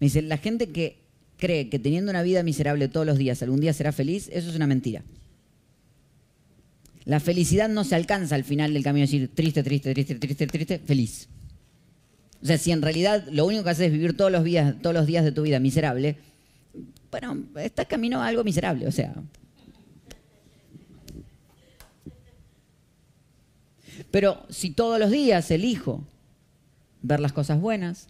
Me 0.00 0.06
dice, 0.06 0.22
la 0.22 0.38
gente 0.38 0.70
que 0.70 1.02
cree 1.36 1.68
que 1.68 1.78
teniendo 1.78 2.10
una 2.10 2.22
vida 2.22 2.42
miserable 2.42 2.88
todos 2.88 3.04
los 3.04 3.18
días, 3.18 3.42
algún 3.42 3.60
día 3.60 3.74
será 3.74 3.92
feliz, 3.92 4.30
eso 4.32 4.48
es 4.48 4.56
una 4.56 4.66
mentira. 4.66 5.02
La 7.04 7.20
felicidad 7.20 7.68
no 7.68 7.84
se 7.84 7.94
alcanza 7.94 8.36
al 8.36 8.44
final 8.44 8.72
del 8.72 8.82
camino, 8.82 9.04
decir 9.04 9.28
triste, 9.34 9.62
triste, 9.62 9.92
triste, 9.92 10.14
triste, 10.14 10.46
triste, 10.46 10.78
feliz. 10.78 11.28
O 12.42 12.46
sea, 12.46 12.56
si 12.56 12.72
en 12.72 12.80
realidad 12.80 13.26
lo 13.30 13.44
único 13.44 13.64
que 13.64 13.70
haces 13.70 13.88
es 13.88 13.92
vivir 13.92 14.16
todos 14.16 14.32
los 14.32 14.44
días, 14.44 14.76
todos 14.80 14.94
los 14.94 15.06
días 15.06 15.24
de 15.26 15.32
tu 15.32 15.42
vida 15.42 15.60
miserable, 15.60 16.16
bueno, 17.10 17.44
estás 17.56 17.84
camino 17.84 18.22
a 18.22 18.28
algo 18.28 18.44
miserable. 18.44 18.86
O 18.86 18.92
sea, 18.92 19.14
Pero 24.10 24.44
si 24.48 24.70
todos 24.70 24.98
los 24.98 25.10
días 25.10 25.50
elijo 25.50 26.04
ver 27.02 27.20
las 27.20 27.32
cosas 27.32 27.60
buenas, 27.60 28.08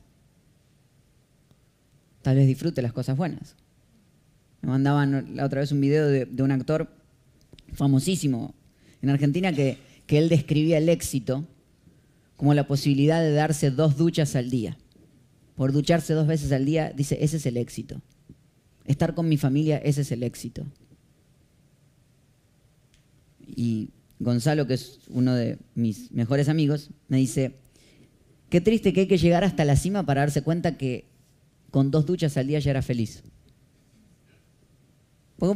tal 2.22 2.36
vez 2.36 2.46
disfrute 2.46 2.82
las 2.82 2.92
cosas 2.92 3.16
buenas. 3.16 3.56
Me 4.60 4.70
mandaban 4.70 5.34
la 5.36 5.44
otra 5.44 5.60
vez 5.60 5.72
un 5.72 5.80
video 5.80 6.06
de, 6.06 6.42
un 6.42 6.52
actor 6.52 6.88
famosísimo 7.72 8.54
en 9.00 9.10
Argentina 9.10 9.52
que, 9.52 9.78
que 10.06 10.18
él 10.18 10.28
describía 10.28 10.78
el 10.78 10.88
éxito 10.88 11.44
como 12.36 12.54
la 12.54 12.66
posibilidad 12.66 13.20
de 13.20 13.32
darse 13.32 13.70
dos 13.70 13.96
duchas 13.96 14.36
al 14.36 14.50
día. 14.50 14.76
Por 15.56 15.72
ducharse 15.72 16.14
dos 16.14 16.26
veces 16.26 16.50
al 16.52 16.64
día, 16.64 16.92
dice, 16.94 17.18
ese 17.20 17.36
es 17.36 17.46
el 17.46 17.56
éxito. 17.56 18.00
Estar 18.84 19.14
con 19.14 19.28
mi 19.28 19.36
familia, 19.36 19.78
ese 19.78 20.00
es 20.00 20.12
el 20.12 20.22
éxito. 20.22 20.66
Y 23.46 23.90
Gonzalo, 24.22 24.66
que 24.66 24.74
es 24.74 25.00
uno 25.08 25.34
de 25.34 25.58
mis 25.74 26.12
mejores 26.12 26.48
amigos, 26.48 26.90
me 27.08 27.16
dice, 27.16 27.56
qué 28.48 28.60
triste 28.60 28.92
que 28.92 29.00
hay 29.00 29.06
que 29.08 29.18
llegar 29.18 29.42
hasta 29.42 29.64
la 29.64 29.76
cima 29.76 30.06
para 30.06 30.20
darse 30.20 30.42
cuenta 30.42 30.76
que 30.76 31.06
con 31.70 31.90
dos 31.90 32.06
duchas 32.06 32.36
al 32.36 32.46
día 32.46 32.60
ya 32.60 32.70
era 32.70 32.82
feliz. 32.82 33.24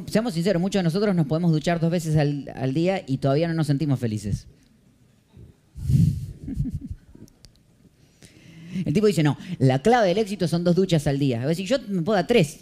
seamos 0.09 0.35
sinceros, 0.35 0.61
muchos 0.61 0.81
de 0.81 0.85
nosotros 0.85 1.15
nos 1.15 1.27
podemos 1.27 1.53
duchar 1.53 1.79
dos 1.79 1.93
veces 1.93 2.17
al, 2.17 2.75
día 2.75 3.05
y 3.07 3.19
todavía 3.19 3.47
no 3.47 3.55
nos 3.55 3.69
sentimos 3.69 4.01
felices. 4.01 4.49
El 8.85 8.93
tipo 8.93 9.07
dice, 9.07 9.23
no, 9.23 9.39
la 9.59 9.81
clave 9.81 10.09
del 10.09 10.19
éxito 10.19 10.49
son 10.49 10.65
dos 10.65 10.75
duchas 10.75 11.07
al 11.07 11.19
día. 11.19 11.49
A 11.49 11.55
si 11.55 11.65
yo 11.65 11.79
me 11.89 12.03
puedo 12.03 12.17
dar 12.17 12.27
tres 12.27 12.61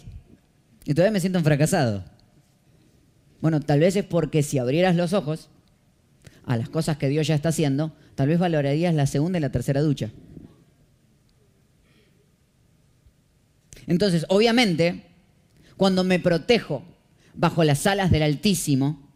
y 0.85 0.93
todavía 0.93 1.11
me 1.11 1.19
siento 1.19 1.39
un 1.39 1.45
fracasado. 1.45 2.05
Bueno, 3.41 3.59
tal 3.59 3.79
vez 3.79 3.95
es 3.95 4.05
porque 4.05 4.43
si 4.43 4.59
abrieras 4.59 4.95
los 4.95 5.11
ojos 5.11 5.49
a 6.45 6.57
las 6.57 6.69
cosas 6.69 6.97
que 6.97 7.09
Dios 7.09 7.27
ya 7.27 7.35
está 7.35 7.49
haciendo, 7.49 7.93
tal 8.15 8.27
vez 8.27 8.39
valorarías 8.39 8.93
la 8.93 9.07
segunda 9.07 9.37
y 9.37 9.41
la 9.41 9.51
tercera 9.51 9.81
ducha. 9.81 10.11
Entonces, 13.87 14.25
obviamente, 14.29 15.05
cuando 15.77 16.03
me 16.03 16.19
protejo 16.19 16.83
bajo 17.33 17.63
las 17.63 17.85
alas 17.87 18.11
del 18.11 18.23
Altísimo 18.23 19.09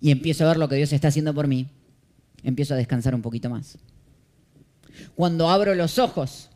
y 0.00 0.10
empiezo 0.10 0.44
a 0.44 0.48
ver 0.48 0.56
lo 0.58 0.68
que 0.68 0.76
Dios 0.76 0.92
está 0.92 1.08
haciendo 1.08 1.34
por 1.34 1.46
mí, 1.46 1.68
empiezo 2.42 2.74
a 2.74 2.76
descansar 2.76 3.14
un 3.14 3.22
poquito 3.22 3.48
más. 3.48 3.78
Cuando 5.14 5.48
abro 5.48 5.74
los 5.74 5.98
ojos 5.98 6.50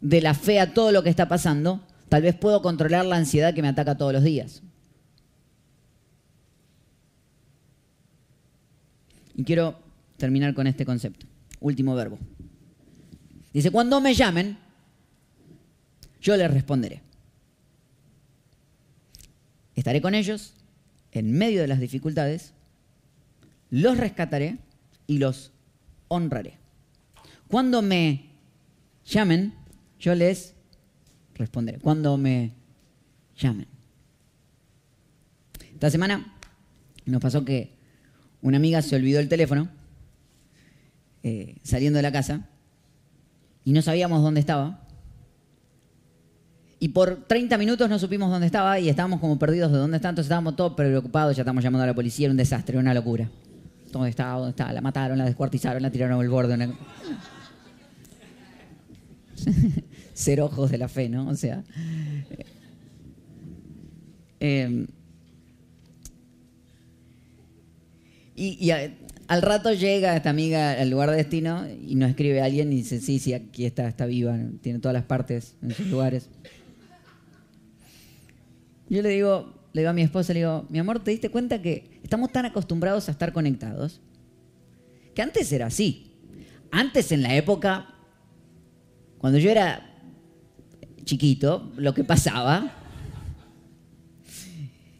de 0.00 0.20
la 0.20 0.34
fe 0.34 0.60
a 0.60 0.72
todo 0.72 0.92
lo 0.92 1.02
que 1.02 1.10
está 1.10 1.28
pasando, 1.28 1.80
tal 2.08 2.22
vez 2.22 2.34
puedo 2.34 2.62
controlar 2.62 3.04
la 3.04 3.16
ansiedad 3.16 3.54
que 3.54 3.62
me 3.62 3.68
ataca 3.68 3.96
todos 3.96 4.12
los 4.12 4.22
días. 4.22 4.62
Y 9.34 9.44
quiero 9.44 9.78
terminar 10.16 10.54
con 10.54 10.66
este 10.66 10.84
concepto. 10.84 11.26
Último 11.60 11.94
verbo. 11.94 12.18
Dice, 13.52 13.70
cuando 13.70 14.00
me 14.00 14.14
llamen, 14.14 14.56
yo 16.20 16.36
les 16.36 16.50
responderé. 16.50 17.02
Estaré 19.74 20.00
con 20.00 20.14
ellos 20.14 20.54
en 21.12 21.32
medio 21.32 21.60
de 21.60 21.68
las 21.68 21.80
dificultades, 21.80 22.52
los 23.70 23.96
rescataré 23.98 24.58
y 25.06 25.18
los 25.18 25.52
honraré. 26.08 26.58
Cuando 27.48 27.82
me 27.82 28.30
llamen, 29.04 29.54
yo 29.98 30.14
les 30.14 30.54
responderé. 31.34 31.78
Cuando 31.78 32.16
me 32.16 32.52
llamen. 33.36 33.66
Esta 35.74 35.90
semana 35.90 36.32
Nos 37.04 37.20
pasó 37.20 37.44
que 37.44 37.71
una 38.42 38.56
amiga 38.56 38.82
se 38.82 38.96
olvidó 38.96 39.20
el 39.20 39.28
teléfono 39.28 39.68
eh, 41.22 41.56
saliendo 41.62 41.96
de 41.98 42.02
la 42.02 42.12
casa 42.12 42.48
y 43.64 43.72
no 43.72 43.80
sabíamos 43.80 44.22
dónde 44.22 44.40
estaba. 44.40 44.80
Y 46.80 46.88
por 46.88 47.24
30 47.28 47.56
minutos 47.58 47.88
no 47.88 47.96
supimos 48.00 48.28
dónde 48.28 48.46
estaba 48.46 48.80
y 48.80 48.88
estábamos 48.88 49.20
como 49.20 49.38
perdidos 49.38 49.70
de 49.70 49.78
dónde 49.78 49.98
está, 49.98 50.08
entonces 50.08 50.26
estábamos 50.26 50.56
todos 50.56 50.74
preocupados, 50.74 51.36
ya 51.36 51.42
estamos 51.42 51.62
llamando 51.62 51.84
a 51.84 51.86
la 51.86 51.94
policía, 51.94 52.26
era 52.26 52.32
un 52.32 52.36
desastre, 52.36 52.76
una 52.76 52.92
locura. 52.92 53.30
¿Dónde 53.92 54.10
estaba? 54.10 54.38
¿Dónde 54.38 54.50
estaba? 54.50 54.72
La 54.72 54.80
mataron, 54.80 55.16
la 55.16 55.24
descuartizaron, 55.24 55.80
la 55.80 55.90
tiraron 55.90 56.18
al 56.18 56.28
borde. 56.28 56.74
Ser 60.12 60.40
ojos 60.40 60.72
de 60.72 60.78
la 60.78 60.88
fe, 60.88 61.08
¿no? 61.08 61.28
O 61.28 61.36
sea. 61.36 61.62
eh, 64.40 64.86
y 68.44 68.70
al 69.32 69.42
rato 69.42 69.72
llega 69.72 70.16
esta 70.16 70.30
amiga 70.30 70.72
al 70.72 70.90
lugar 70.90 71.10
de 71.10 71.16
destino 71.16 71.66
y 71.68 71.94
nos 71.94 72.10
escribe 72.10 72.42
alguien 72.42 72.72
y 72.72 72.76
dice, 72.76 73.00
sí, 73.00 73.18
sí, 73.18 73.32
aquí 73.32 73.64
está, 73.64 73.88
está 73.88 74.06
viva, 74.06 74.36
tiene 74.60 74.78
todas 74.78 74.94
las 74.94 75.04
partes 75.04 75.54
en 75.62 75.72
sus 75.72 75.86
lugares. 75.86 76.28
Yo 78.88 79.00
le 79.00 79.08
digo, 79.08 79.54
le 79.72 79.80
digo 79.80 79.90
a 79.90 79.94
mi 79.94 80.02
esposa, 80.02 80.32
le 80.34 80.40
digo, 80.40 80.66
mi 80.68 80.78
amor, 80.78 81.02
¿te 81.02 81.12
diste 81.12 81.30
cuenta 81.30 81.62
que 81.62 81.98
estamos 82.02 82.30
tan 82.30 82.44
acostumbrados 82.44 83.08
a 83.08 83.12
estar 83.12 83.32
conectados? 83.32 84.00
Que 85.14 85.22
antes 85.22 85.50
era 85.52 85.66
así. 85.66 86.12
Antes 86.70 87.10
en 87.12 87.22
la 87.22 87.34
época, 87.34 87.94
cuando 89.18 89.38
yo 89.38 89.50
era 89.50 89.88
chiquito, 91.04 91.72
lo 91.76 91.94
que 91.94 92.04
pasaba 92.04 92.81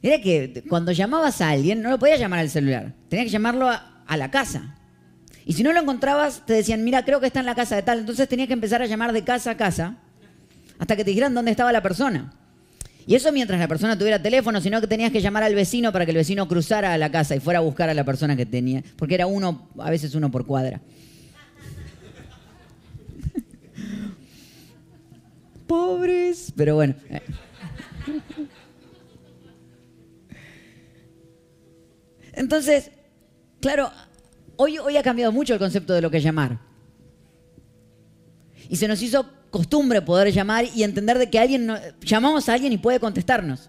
era 0.02 0.20
que 0.20 0.64
cuando 0.68 0.92
llamabas 0.92 1.40
a 1.40 1.50
alguien 1.50 1.82
no 1.82 1.90
lo 1.90 1.98
podías 1.98 2.18
llamar 2.18 2.40
al 2.40 2.50
celular, 2.50 2.94
tenías 3.08 3.26
que 3.26 3.32
llamarlo 3.32 3.68
a, 3.68 4.02
a 4.06 4.16
la 4.16 4.30
casa. 4.30 4.76
Y 5.44 5.54
si 5.54 5.62
no 5.62 5.72
lo 5.72 5.80
encontrabas, 5.80 6.44
te 6.46 6.52
decían, 6.52 6.84
mira, 6.84 7.04
creo 7.04 7.20
que 7.20 7.26
está 7.26 7.40
en 7.40 7.46
la 7.46 7.54
casa 7.54 7.76
de 7.76 7.82
tal. 7.82 8.00
Entonces 8.00 8.28
tenías 8.28 8.46
que 8.46 8.54
empezar 8.54 8.82
a 8.82 8.86
llamar 8.86 9.12
de 9.12 9.24
casa 9.24 9.52
a 9.52 9.56
casa 9.56 9.96
hasta 10.78 10.96
que 10.96 11.04
te 11.04 11.10
dijeran 11.10 11.34
dónde 11.34 11.50
estaba 11.50 11.72
la 11.72 11.82
persona. 11.82 12.32
Y 13.06 13.16
eso 13.16 13.32
mientras 13.32 13.58
la 13.58 13.68
persona 13.68 13.98
tuviera 13.98 14.22
teléfono, 14.22 14.60
sino 14.60 14.80
que 14.80 14.86
tenías 14.86 15.10
que 15.10 15.20
llamar 15.20 15.42
al 15.42 15.54
vecino 15.54 15.92
para 15.92 16.04
que 16.04 16.12
el 16.12 16.16
vecino 16.16 16.46
cruzara 16.46 16.92
a 16.92 16.98
la 16.98 17.10
casa 17.10 17.34
y 17.34 17.40
fuera 17.40 17.58
a 17.58 17.62
buscar 17.62 17.90
a 17.90 17.94
la 17.94 18.04
persona 18.04 18.36
que 18.36 18.46
tenía, 18.46 18.82
porque 18.96 19.14
era 19.14 19.26
uno, 19.26 19.68
a 19.78 19.90
veces 19.90 20.14
uno 20.14 20.30
por 20.30 20.46
cuadra. 20.46 20.80
Pobres, 25.66 26.52
pero 26.56 26.76
bueno. 26.76 26.94
Entonces, 32.32 32.90
claro, 33.60 33.90
hoy, 34.56 34.78
hoy 34.78 34.96
ha 34.96 35.02
cambiado 35.02 35.32
mucho 35.32 35.52
el 35.52 35.58
concepto 35.58 35.92
de 35.92 36.00
lo 36.02 36.10
que 36.10 36.18
es 36.18 36.24
llamar. 36.24 36.58
Y 38.68 38.76
se 38.76 38.88
nos 38.88 39.02
hizo 39.02 39.26
costumbre 39.50 40.00
poder 40.00 40.32
llamar 40.32 40.64
y 40.74 40.82
entender 40.82 41.18
de 41.18 41.28
que 41.28 41.38
alguien 41.38 41.66
no- 41.66 41.76
llamamos 42.00 42.48
a 42.48 42.54
alguien 42.54 42.72
y 42.72 42.78
puede 42.78 43.00
contestarnos. 43.00 43.68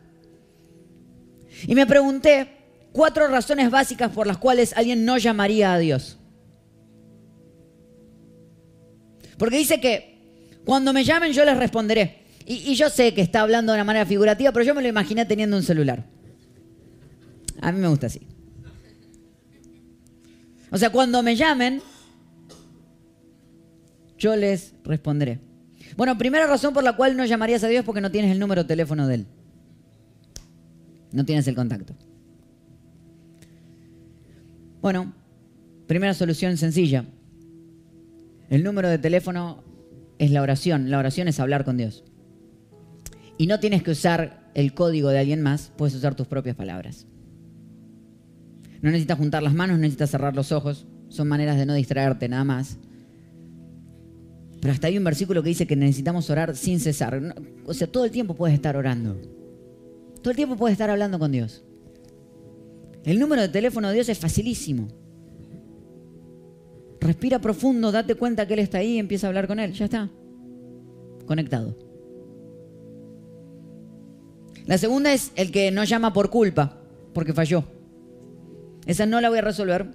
Y 1.68 1.76
me 1.76 1.86
pregunté 1.86 2.50
cuatro 2.94 3.28
razones 3.28 3.70
básicas 3.70 4.12
por 4.12 4.28
las 4.28 4.38
cuales 4.38 4.74
alguien 4.78 5.04
no 5.04 5.18
llamaría 5.18 5.74
a 5.74 5.78
Dios. 5.80 6.18
Porque 9.38 9.58
dice 9.58 9.82
que 9.82 10.60
cuando 10.64 10.94
me 10.94 11.04
llamen 11.04 11.34
yo 11.34 11.44
les 11.44 11.58
responderé. 11.58 12.24
Y, 12.46 12.72
y 12.72 12.76
yo 12.76 12.90
sé 12.90 13.14
que 13.14 13.22
está 13.22 13.42
hablando 13.42 13.72
de 13.72 13.78
una 13.78 13.84
manera 13.86 14.06
figurativa, 14.06 14.52
pero 14.52 14.66
yo 14.66 14.76
me 14.76 14.82
lo 14.82 14.88
imaginé 14.88 15.26
teniendo 15.26 15.58
un 15.58 15.64
celular. 15.64 16.06
A 17.62 17.72
mí 17.72 17.80
me 17.80 17.88
gusta 17.88 18.08
así. 18.08 18.22
O 20.74 20.78
sea, 20.78 20.90
cuando 20.90 21.22
me 21.22 21.36
llamen, 21.36 21.84
yo 24.18 24.36
les 24.36 24.74
responderé. 24.84 25.40
Bueno, 25.96 26.18
primera 26.18 26.48
razón 26.48 26.74
por 26.74 26.84
la 26.84 26.96
cual 26.96 27.16
no 27.16 27.24
llamarías 27.26 27.64
a 27.64 27.68
Dios 27.68 27.82
es 27.82 27.86
porque 27.86 28.02
no 28.02 28.10
tienes 28.10 28.32
el 28.32 28.40
número 28.40 28.64
de 28.64 28.68
teléfono 28.70 29.08
de 29.08 29.16
Él. 29.16 29.28
No 31.12 31.26
tienes 31.26 31.48
el 31.48 31.54
contacto. 31.54 31.94
Bueno, 34.82 35.14
primera 35.86 36.16
solución 36.16 36.58
sencilla. 36.58 37.06
El 38.50 38.64
número 38.64 38.90
de 38.90 38.98
teléfono 38.98 39.64
es 40.18 40.32
la 40.32 40.42
oración. 40.42 40.90
La 40.90 40.98
oración 40.98 41.28
es 41.28 41.40
hablar 41.40 41.66
con 41.66 41.78
Dios. 41.78 42.04
Y 43.38 43.46
no 43.46 43.60
tienes 43.60 43.84
que 43.84 43.92
usar 43.92 44.50
el 44.56 44.74
código 44.74 45.10
de 45.10 45.20
alguien 45.20 45.44
más, 45.44 45.72
puedes 45.78 45.94
usar 45.94 46.16
tus 46.16 46.26
propias 46.26 46.56
palabras. 46.56 47.06
No 48.84 48.92
necesitas 48.92 49.18
juntar 49.18 49.42
las 49.42 49.54
manos, 49.54 49.78
no 49.78 49.82
necesitas 49.82 50.12
cerrar 50.12 50.36
los 50.36 50.52
ojos. 50.52 50.86
Son 51.08 51.26
maneras 51.26 51.58
de 51.58 51.66
no 51.66 51.74
distraerte, 51.74 52.28
nada 52.28 52.44
más. 52.44 52.78
Pero 54.60 54.74
hasta 54.74 54.88
hay 54.88 54.98
un 54.98 55.06
versículo 55.06 55.42
que 55.42 55.50
dice 55.50 55.66
que 55.66 55.78
necesitamos 55.78 56.30
orar 56.30 56.54
sin 56.58 56.82
cesar. 56.82 57.34
O 57.66 57.74
sea, 57.74 57.88
todo 57.88 58.04
el 58.04 58.12
tiempo 58.12 58.36
puedes 58.36 58.54
estar 58.54 58.76
orando. 58.76 59.16
Todo 60.22 60.32
el 60.32 60.36
tiempo 60.36 60.58
puedes 60.58 60.74
estar 60.74 60.90
hablando 60.90 61.18
con 61.18 61.32
Dios. 61.32 61.64
El 63.06 63.20
número 63.20 63.42
de 63.42 63.48
teléfono 63.48 63.88
de 63.88 63.94
Dios 63.94 64.10
es 64.10 64.20
facilísimo. 64.20 64.90
Respira 67.00 67.40
profundo, 67.40 67.90
date 67.90 68.16
cuenta 68.16 68.46
que 68.46 68.54
Él 68.54 68.60
está 68.60 68.80
ahí 68.80 68.96
y 68.96 69.00
empieza 69.00 69.28
a 69.28 69.30
hablar 69.30 69.48
con 69.48 69.62
Él. 69.62 69.72
Ya 69.72 69.86
está. 69.86 70.10
Conectado. 71.26 71.78
La 74.66 74.78
segunda 74.78 75.14
es 75.14 75.32
el 75.36 75.52
que 75.52 75.72
no 75.72 75.86
llama 75.86 76.12
por 76.12 76.30
culpa, 76.30 76.82
porque 77.14 77.32
falló. 77.32 77.64
Esa 78.86 79.06
no 79.06 79.22
la 79.22 79.30
voy 79.30 79.40
a 79.40 79.42
resolver, 79.42 79.88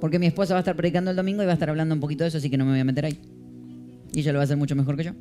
porque 0.00 0.18
mi 0.18 0.26
esposa 0.26 0.54
va 0.54 0.58
a 0.58 0.62
estar 0.62 0.76
predicando 0.76 1.10
el 1.10 1.16
domingo 1.16 1.42
y 1.42 1.46
va 1.46 1.52
a 1.52 1.54
estar 1.54 1.70
hablando 1.70 1.94
un 1.94 2.00
poquito 2.00 2.24
de 2.24 2.28
eso, 2.28 2.38
así 2.38 2.50
que 2.50 2.56
no 2.56 2.64
me 2.64 2.72
voy 2.72 2.80
a 2.80 2.84
meter 2.84 3.04
ahí. 3.04 3.18
Y 4.12 4.20
ella 4.20 4.32
lo 4.32 4.38
va 4.38 4.42
a 4.42 4.44
hacer 4.44 4.56
mucho 4.56 4.76
mejor 4.76 4.96
que 4.96 5.04
yo. 5.04 5.12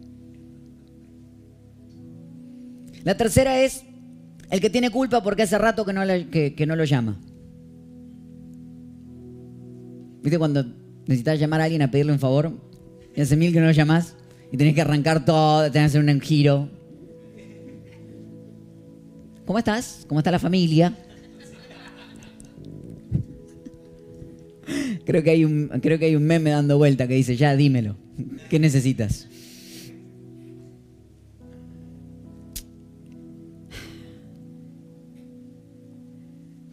La 3.03 3.17
tercera 3.17 3.59
es 3.59 3.83
el 4.49 4.61
que 4.61 4.69
tiene 4.69 4.89
culpa 4.89 5.21
porque 5.23 5.43
hace 5.43 5.57
rato 5.57 5.83
que 5.83 5.93
no, 5.93 6.01
que 6.31 6.65
no 6.67 6.75
lo 6.75 6.83
llama. 6.85 7.19
¿Viste 10.21 10.39
cuando 10.39 10.63
necesitas 11.05 11.37
llamar 11.37 11.59
a 11.61 11.63
alguien 11.65 11.81
a 11.81 11.91
pedirle 11.91 12.13
un 12.13 12.19
favor? 12.19 12.53
Y 13.15 13.19
hace 13.19 13.35
mil 13.35 13.51
que 13.51 13.59
no 13.59 13.65
lo 13.65 13.73
llamas 13.73 14.15
y 14.51 14.57
tenés 14.57 14.73
que 14.73 14.81
arrancar 14.81 15.25
todo, 15.25 15.69
tenés 15.71 15.91
que 15.91 15.97
hacer 15.97 16.15
un 16.15 16.21
giro. 16.21 16.69
¿Cómo 19.45 19.59
estás? 19.59 20.05
¿Cómo 20.07 20.21
está 20.21 20.31
la 20.31 20.39
familia? 20.39 20.95
Creo 25.05 25.21
que, 25.21 25.31
hay 25.31 25.43
un, 25.43 25.67
creo 25.81 25.99
que 25.99 26.05
hay 26.05 26.15
un 26.15 26.23
meme 26.23 26.51
dando 26.51 26.77
vuelta 26.77 27.07
que 27.07 27.15
dice, 27.15 27.35
ya 27.35 27.55
dímelo, 27.55 27.97
¿qué 28.49 28.57
necesitas? 28.57 29.27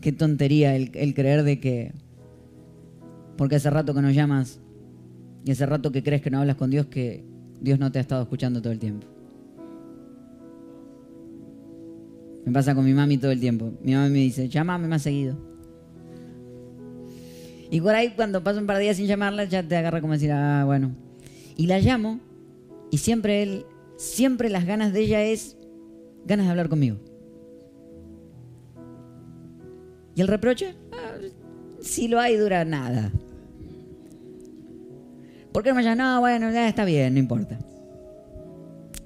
Qué 0.01 0.13
tontería 0.13 0.77
el, 0.77 0.93
el 0.95 1.13
creer 1.13 1.43
de 1.43 1.59
que, 1.59 1.93
porque 3.37 3.57
hace 3.57 3.69
rato 3.69 3.95
que 3.95 4.03
nos 4.03 4.15
llamas 4.15 4.61
y 5.45 5.51
hace 5.51 5.67
rato 5.67 5.91
que 5.91 6.03
crees 6.03 6.23
que 6.23 6.31
no 6.31 6.39
hablas 6.39 6.57
con 6.57 6.71
Dios, 6.71 6.87
que 6.87 7.25
Dios 7.61 7.79
no 7.79 7.91
te 7.91 7.99
ha 7.99 8.03
estado 8.03 8.23
escuchando 8.23 8.63
todo 8.63 8.73
el 8.73 8.79
tiempo. 8.79 9.07
Me 12.45 12.53
pasa 12.53 12.75
con 12.75 12.85
mi 12.85 12.95
mami 12.95 13.19
todo 13.19 13.33
el 13.33 13.41
tiempo. 13.41 13.73
Mi 13.83 13.93
mamá 13.93 14.09
me 14.09 14.19
dice, 14.19 14.49
llámame 14.49 14.89
más 14.89 15.03
seguido. 15.03 15.50
Y 17.71 17.81
por 17.81 17.95
ahí 17.95 18.11
cuando 18.11 18.43
paso 18.43 18.59
un 18.59 18.67
par 18.67 18.77
de 18.77 18.85
días 18.85 18.97
sin 18.97 19.07
llamarla, 19.07 19.45
ya 19.45 19.63
te 19.63 19.77
agarra 19.77 20.01
como 20.01 20.15
decir, 20.15 20.33
ah, 20.33 20.65
bueno. 20.65 20.93
Y 21.57 21.67
la 21.67 21.79
llamo 21.79 22.21
y 22.91 22.99
siempre 22.99 23.43
él, 23.43 23.67
siempre 23.97 24.51
las 24.51 24.67
ganas 24.67 24.93
de 24.93 25.01
ella 25.01 25.23
es 25.23 25.57
ganas 26.25 26.47
de 26.47 26.51
hablar 26.51 26.69
conmigo. 26.69 26.97
¿Y 30.17 30.21
el 30.21 30.29
reproche? 30.29 30.75
Ah, 30.93 31.13
si 31.81 32.09
lo 32.09 32.19
hay, 32.19 32.37
dura 32.37 32.65
nada. 32.65 33.13
¿Por 35.53 35.63
qué 35.63 35.71
no 35.71 35.77
me 35.77 35.83
llamas? 35.83 35.99
No, 35.99 36.21
bueno, 36.21 36.51
ya 36.51 36.69
está 36.69 36.85
bien, 36.85 37.15
no 37.15 37.21
importa. 37.21 37.59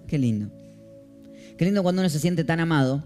Qué 0.06 0.18
lindo. 0.18 0.50
Qué 1.56 1.64
lindo 1.64 1.82
cuando 1.82 2.02
uno 2.02 2.08
se 2.08 2.18
siente 2.18 2.44
tan 2.44 2.60
amado 2.60 3.02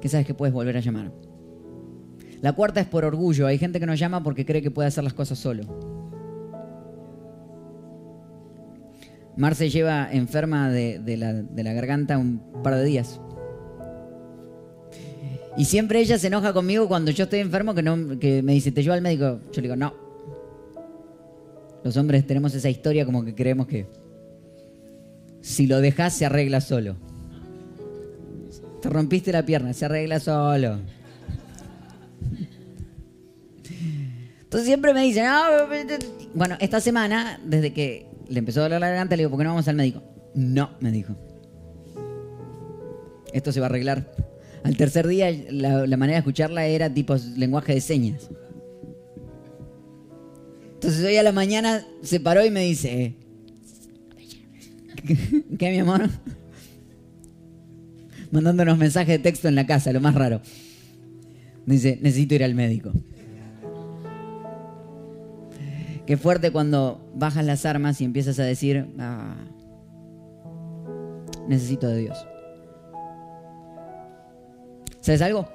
que 0.00 0.08
sabes 0.08 0.26
que 0.26 0.34
puedes 0.34 0.52
volver 0.52 0.76
a 0.76 0.80
llamar. 0.80 1.10
La 2.42 2.52
cuarta 2.52 2.80
es 2.80 2.86
por 2.86 3.04
orgullo. 3.04 3.46
Hay 3.46 3.58
gente 3.58 3.80
que 3.80 3.86
nos 3.86 3.98
llama 3.98 4.22
porque 4.22 4.44
cree 4.44 4.62
que 4.62 4.70
puede 4.70 4.88
hacer 4.88 5.04
las 5.04 5.14
cosas 5.14 5.38
solo. 5.38 5.64
Marce 9.36 9.68
lleva 9.68 10.08
enferma 10.10 10.70
de, 10.70 11.00
la, 11.16 11.72
garganta 11.72 12.16
un 12.18 12.40
par 12.62 12.76
de 12.76 12.84
días. 12.84 13.20
Y 15.58 15.64
siempre 15.64 16.00
ella 16.00 16.18
se 16.18 16.26
enoja 16.26 16.52
conmigo 16.52 16.88
cuando 16.88 17.10
yo 17.10 17.24
estoy 17.24 17.40
enfermo, 17.40 17.74
que, 17.74 18.18
que 18.18 18.42
me 18.42 18.52
dice, 18.52 18.72
¿te 18.72 18.82
llevo 18.82 18.94
al 18.94 19.02
médico? 19.02 19.40
Yo 19.52 19.56
le 19.56 19.62
digo, 19.62 19.76
no. 19.76 19.94
Los 21.82 21.96
hombres 21.96 22.26
tenemos 22.26 22.54
esa 22.54 22.68
historia 22.68 23.04
como 23.06 23.24
que 23.24 23.34
creemos 23.34 23.66
que 23.66 23.86
si 25.40 25.66
lo 25.66 25.80
dejas 25.80 26.14
se 26.14 26.26
arregla 26.26 26.60
solo. 26.60 26.96
Te 28.82 28.88
rompiste 28.88 29.32
la 29.32 29.46
pierna, 29.46 29.72
se 29.72 29.84
arregla 29.84 30.18
solo. 30.18 30.78
Entonces 34.46 34.68
siempre 34.68 34.94
me 34.94 35.02
dicen, 35.02 35.24
ah, 35.26 35.68
bueno, 36.32 36.56
esta 36.60 36.80
semana, 36.80 37.40
desde 37.44 37.72
que 37.72 38.06
le 38.28 38.38
empezó 38.38 38.60
a 38.60 38.62
doler 38.64 38.80
la 38.80 38.88
garganta, 38.88 39.16
le 39.16 39.22
digo, 39.22 39.30
¿por 39.30 39.40
qué 39.40 39.44
no 39.44 39.50
vamos 39.50 39.66
al 39.66 39.74
médico? 39.74 40.04
No, 40.34 40.70
me 40.78 40.92
dijo. 40.92 41.16
Esto 43.32 43.50
se 43.50 43.58
va 43.58 43.66
a 43.66 43.68
arreglar. 43.70 44.08
Al 44.62 44.76
tercer 44.76 45.08
día, 45.08 45.32
la, 45.50 45.84
la 45.88 45.96
manera 45.96 46.18
de 46.18 46.20
escucharla 46.20 46.64
era 46.64 46.94
tipo 46.94 47.16
lenguaje 47.36 47.74
de 47.74 47.80
señas. 47.80 48.30
Entonces 50.74 51.04
hoy 51.04 51.16
a 51.16 51.24
la 51.24 51.32
mañana 51.32 51.84
se 52.02 52.20
paró 52.20 52.44
y 52.44 52.50
me 52.50 52.62
dice, 52.62 53.16
¿qué 55.58 55.70
mi 55.72 55.78
amor? 55.80 56.08
Mandándonos 58.30 58.78
mensajes 58.78 59.08
de 59.08 59.18
texto 59.18 59.48
en 59.48 59.56
la 59.56 59.66
casa, 59.66 59.92
lo 59.92 60.00
más 60.00 60.14
raro. 60.14 60.40
Dice, 61.66 61.98
necesito 62.00 62.36
ir 62.36 62.44
al 62.44 62.54
médico. 62.54 62.92
Qué 66.06 66.16
fuerte 66.16 66.52
cuando 66.52 67.10
bajas 67.14 67.44
las 67.44 67.66
armas 67.66 68.00
y 68.00 68.04
empiezas 68.04 68.38
a 68.38 68.44
decir, 68.44 68.86
ah, 68.98 69.34
necesito 71.48 71.88
de 71.88 71.98
Dios. 71.98 72.26
¿Sabes 75.00 75.20
algo? 75.22 75.48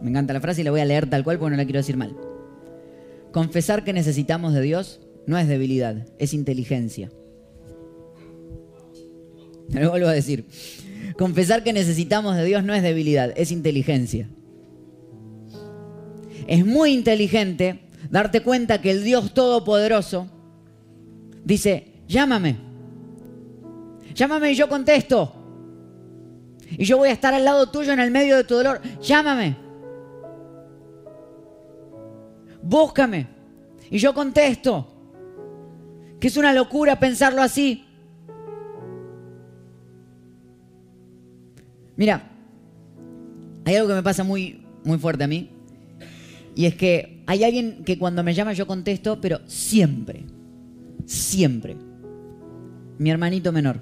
Me 0.00 0.10
encanta 0.10 0.32
la 0.32 0.40
frase 0.40 0.62
y 0.62 0.64
la 0.64 0.70
voy 0.70 0.80
a 0.80 0.84
leer 0.84 1.08
tal 1.08 1.24
cual 1.24 1.38
porque 1.38 1.50
no 1.50 1.56
la 1.56 1.64
quiero 1.64 1.80
decir 1.80 1.96
mal. 1.96 2.16
Confesar 3.32 3.84
que 3.84 3.92
necesitamos 3.92 4.54
de 4.54 4.62
Dios 4.62 5.00
no 5.26 5.36
es 5.36 5.48
debilidad, 5.48 6.06
es 6.18 6.32
inteligencia. 6.32 7.10
Lo 9.70 9.90
vuelvo 9.90 10.08
a 10.08 10.12
decir. 10.12 10.46
Confesar 11.18 11.62
que 11.62 11.72
necesitamos 11.72 12.36
de 12.36 12.44
Dios 12.44 12.64
no 12.64 12.74
es 12.74 12.82
debilidad, 12.82 13.32
es 13.36 13.50
inteligencia. 13.50 14.28
Es 16.46 16.64
muy 16.64 16.92
inteligente 16.92 17.80
darte 18.10 18.42
cuenta 18.42 18.80
que 18.80 18.90
el 18.90 19.04
Dios 19.04 19.32
Todopoderoso 19.34 20.28
dice, 21.44 22.02
llámame. 22.08 22.56
Llámame 24.14 24.52
y 24.52 24.54
yo 24.54 24.68
contesto. 24.68 25.32
Y 26.70 26.84
yo 26.84 26.98
voy 26.98 27.10
a 27.10 27.12
estar 27.12 27.32
al 27.34 27.44
lado 27.44 27.70
tuyo 27.70 27.92
en 27.92 28.00
el 28.00 28.10
medio 28.10 28.36
de 28.36 28.44
tu 28.44 28.54
dolor. 28.54 28.80
Llámame. 29.00 29.56
Búscame. 32.62 33.28
Y 33.90 33.98
yo 33.98 34.12
contesto. 34.14 34.92
Que 36.18 36.28
es 36.28 36.36
una 36.36 36.52
locura 36.52 36.98
pensarlo 36.98 37.42
así. 37.42 37.84
Mira, 41.96 42.28
hay 43.64 43.76
algo 43.76 43.88
que 43.88 43.94
me 43.94 44.02
pasa 44.02 44.24
muy, 44.24 44.64
muy 44.84 44.98
fuerte 44.98 45.24
a 45.24 45.26
mí. 45.28 45.50
Y 46.54 46.66
es 46.66 46.74
que 46.74 47.15
hay 47.26 47.42
alguien 47.42 47.82
que 47.84 47.98
cuando 47.98 48.22
me 48.22 48.34
llama 48.34 48.52
yo 48.52 48.66
contesto, 48.66 49.20
pero 49.20 49.40
siempre, 49.46 50.24
siempre. 51.04 51.76
Mi 52.98 53.10
hermanito 53.10 53.52
menor. 53.52 53.80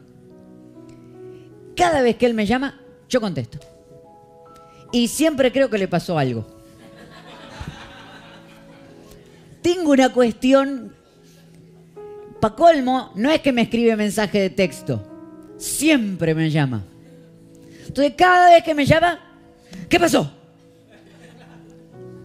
Cada 1.77 2.01
vez 2.03 2.17
que 2.17 2.27
él 2.27 2.35
me 2.35 2.47
llama, 2.47 2.81
yo 3.09 3.21
contesto. 3.21 3.59
Y 4.93 5.09
siempre 5.09 5.53
creo 5.53 5.69
que 5.69 5.79
le 5.79 5.89
pasó 5.89 6.19
algo. 6.19 6.47
Tengo 9.61 9.93
una 9.93 10.11
cuestión. 10.11 10.95
Pa' 12.41 12.55
colmo, 12.55 13.13
no 13.15 13.31
es 13.31 13.41
que 13.41 13.53
me 13.53 13.63
escribe 13.63 13.97
mensaje 13.97 14.39
de 14.39 14.51
texto. 14.51 15.03
Siempre 15.57 16.35
me 16.35 16.51
llama. 16.51 16.85
Entonces, 17.87 18.15
cada 18.17 18.51
vez 18.51 18.65
que 18.65 18.75
me 18.75 18.85
llama, 18.85 19.19
¿qué 19.89 19.99
pasó? 19.99 20.31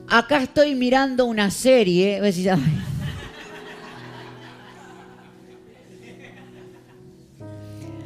Acá 0.10 0.44
estoy 0.44 0.76
mirando 0.76 1.26
una 1.26 1.52
serie. 1.52 2.18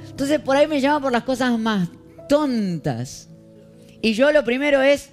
Entonces 0.10 0.40
por 0.40 0.56
ahí 0.56 0.68
me 0.68 0.80
llama 0.80 1.02
por 1.02 1.12
las 1.12 1.24
cosas 1.24 1.58
más 1.58 1.90
tontas. 2.30 3.30
Y 4.02 4.14
yo 4.14 4.32
lo 4.32 4.44
primero 4.44 4.82
es, 4.82 5.10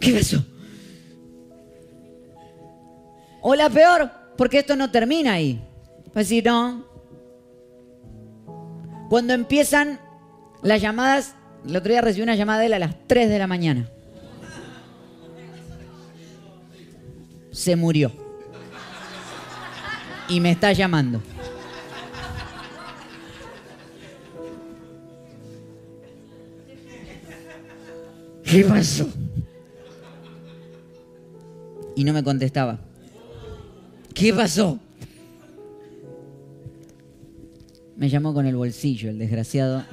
¿qué 0.00 0.12
pasó? 0.12 0.44
O 3.40 3.54
la 3.54 3.70
peor, 3.70 4.10
porque 4.36 4.58
esto 4.58 4.76
no 4.76 4.90
termina 4.90 5.34
ahí. 5.34 5.62
Pues 6.12 6.28
si 6.28 6.42
no. 6.42 6.86
Cuando 9.08 9.32
empiezan 9.32 10.00
las 10.62 10.82
llamadas, 10.82 11.34
el 11.66 11.76
otro 11.76 11.90
día 11.92 12.00
recibí 12.00 12.22
una 12.22 12.34
llamada 12.34 12.60
de 12.60 12.66
él 12.66 12.74
a 12.74 12.78
las 12.78 12.94
3 13.06 13.28
de 13.28 13.38
la 13.38 13.46
mañana. 13.46 13.88
Se 17.58 17.74
murió. 17.74 18.12
Y 20.28 20.38
me 20.38 20.52
está 20.52 20.72
llamando. 20.72 21.20
¿Qué 28.44 28.64
pasó? 28.64 29.08
Y 31.96 32.04
no 32.04 32.12
me 32.12 32.22
contestaba. 32.22 32.78
¿Qué 34.14 34.32
pasó? 34.32 34.78
Me 37.96 38.08
llamó 38.08 38.32
con 38.32 38.46
el 38.46 38.54
bolsillo, 38.54 39.10
el 39.10 39.18
desgraciado. 39.18 39.84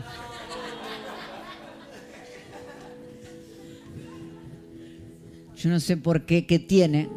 Yo 5.58 5.69
no 5.71 5.80
sé 5.80 5.97
por 5.97 6.28
qué, 6.28 6.45
qué 6.45 6.60
tiene, 6.60 7.10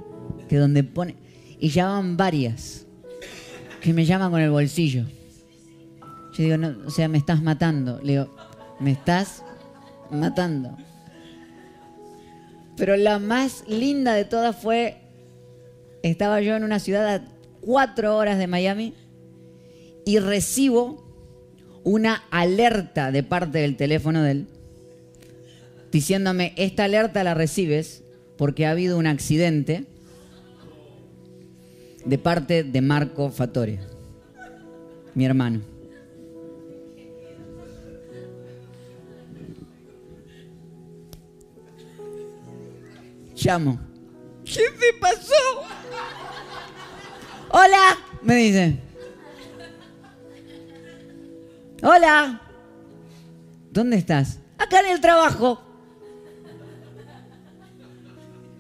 que 0.49 0.57
donde 0.57 0.85
pone... 0.85 1.17
Y 1.61 1.71
llaman 1.71 2.17
varias 2.17 2.87
que 3.81 3.93
me 3.93 4.05
llaman 4.05 4.31
con 4.31 4.41
el 4.41 4.51
bolsillo. 4.51 5.05
Yo 6.35 6.45
digo, 6.45 6.57
o 6.87 6.91
sea, 6.91 7.09
me 7.09 7.19
estás 7.19 7.43
matando. 7.43 8.01
Le 8.03 8.13
digo, 8.13 8.37
me 8.79 8.93
estás 8.93 9.43
matando. 10.11 10.77
Pero 12.77 12.97
la 12.97 13.19
más 13.19 13.65
linda 13.67 14.15
de 14.15 14.25
todas 14.25 14.57
fue, 14.57 14.99
estaba 16.03 16.41
yo 16.41 16.55
en 16.55 16.63
una 16.63 16.79
ciudad 16.79 17.09
a 17.13 17.25
cuatro 17.61 18.17
horas 18.17 18.39
de 18.39 18.47
Miami 18.47 18.95
y 20.07 20.21
recibo 20.21 21.05
una 21.83 22.23
alerta 22.31 23.11
de 23.11 23.25
parte 23.25 23.59
del 23.59 23.77
teléfono 23.77 24.23
de 24.23 24.31
él 24.31 24.47
diciéndome, 25.91 26.53
esta 26.57 26.85
alerta 26.85 27.25
la 27.25 27.35
recibes 27.35 28.05
porque 28.37 28.67
ha 28.67 28.71
habido 28.71 28.99
un 28.99 29.07
accidente 29.07 29.85
de 32.05 32.19
parte 32.19 32.65
de 32.65 32.81
Marco 32.81 33.31
Fatore, 33.31 33.79
mi 35.15 35.25
hermano. 35.25 35.61
Llamo. 43.35 43.79
¿Qué 44.45 44.65
te 44.79 44.99
pasó? 45.01 45.33
Hola, 47.51 47.99
me 48.23 48.35
dice. 48.37 48.79
Hola. 51.83 52.41
¿Dónde 53.71 53.97
estás? 53.97 54.41
Acá 54.59 54.81
en 54.81 54.87
el 54.87 55.01
trabajo. 55.01 55.68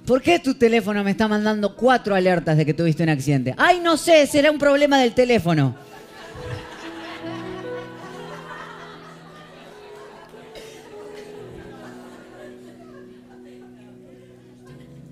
¿Por 0.08 0.22
qué 0.22 0.38
tu 0.38 0.54
teléfono 0.54 1.04
me 1.04 1.10
está 1.10 1.28
mandando 1.28 1.76
cuatro 1.76 2.14
alertas 2.14 2.56
de 2.56 2.64
que 2.64 2.72
tuviste 2.72 3.02
un 3.02 3.10
accidente? 3.10 3.54
Ay, 3.58 3.78
no 3.78 3.98
sé, 3.98 4.26
será 4.26 4.50
un 4.50 4.58
problema 4.58 4.98
del 4.98 5.12
teléfono. 5.12 5.76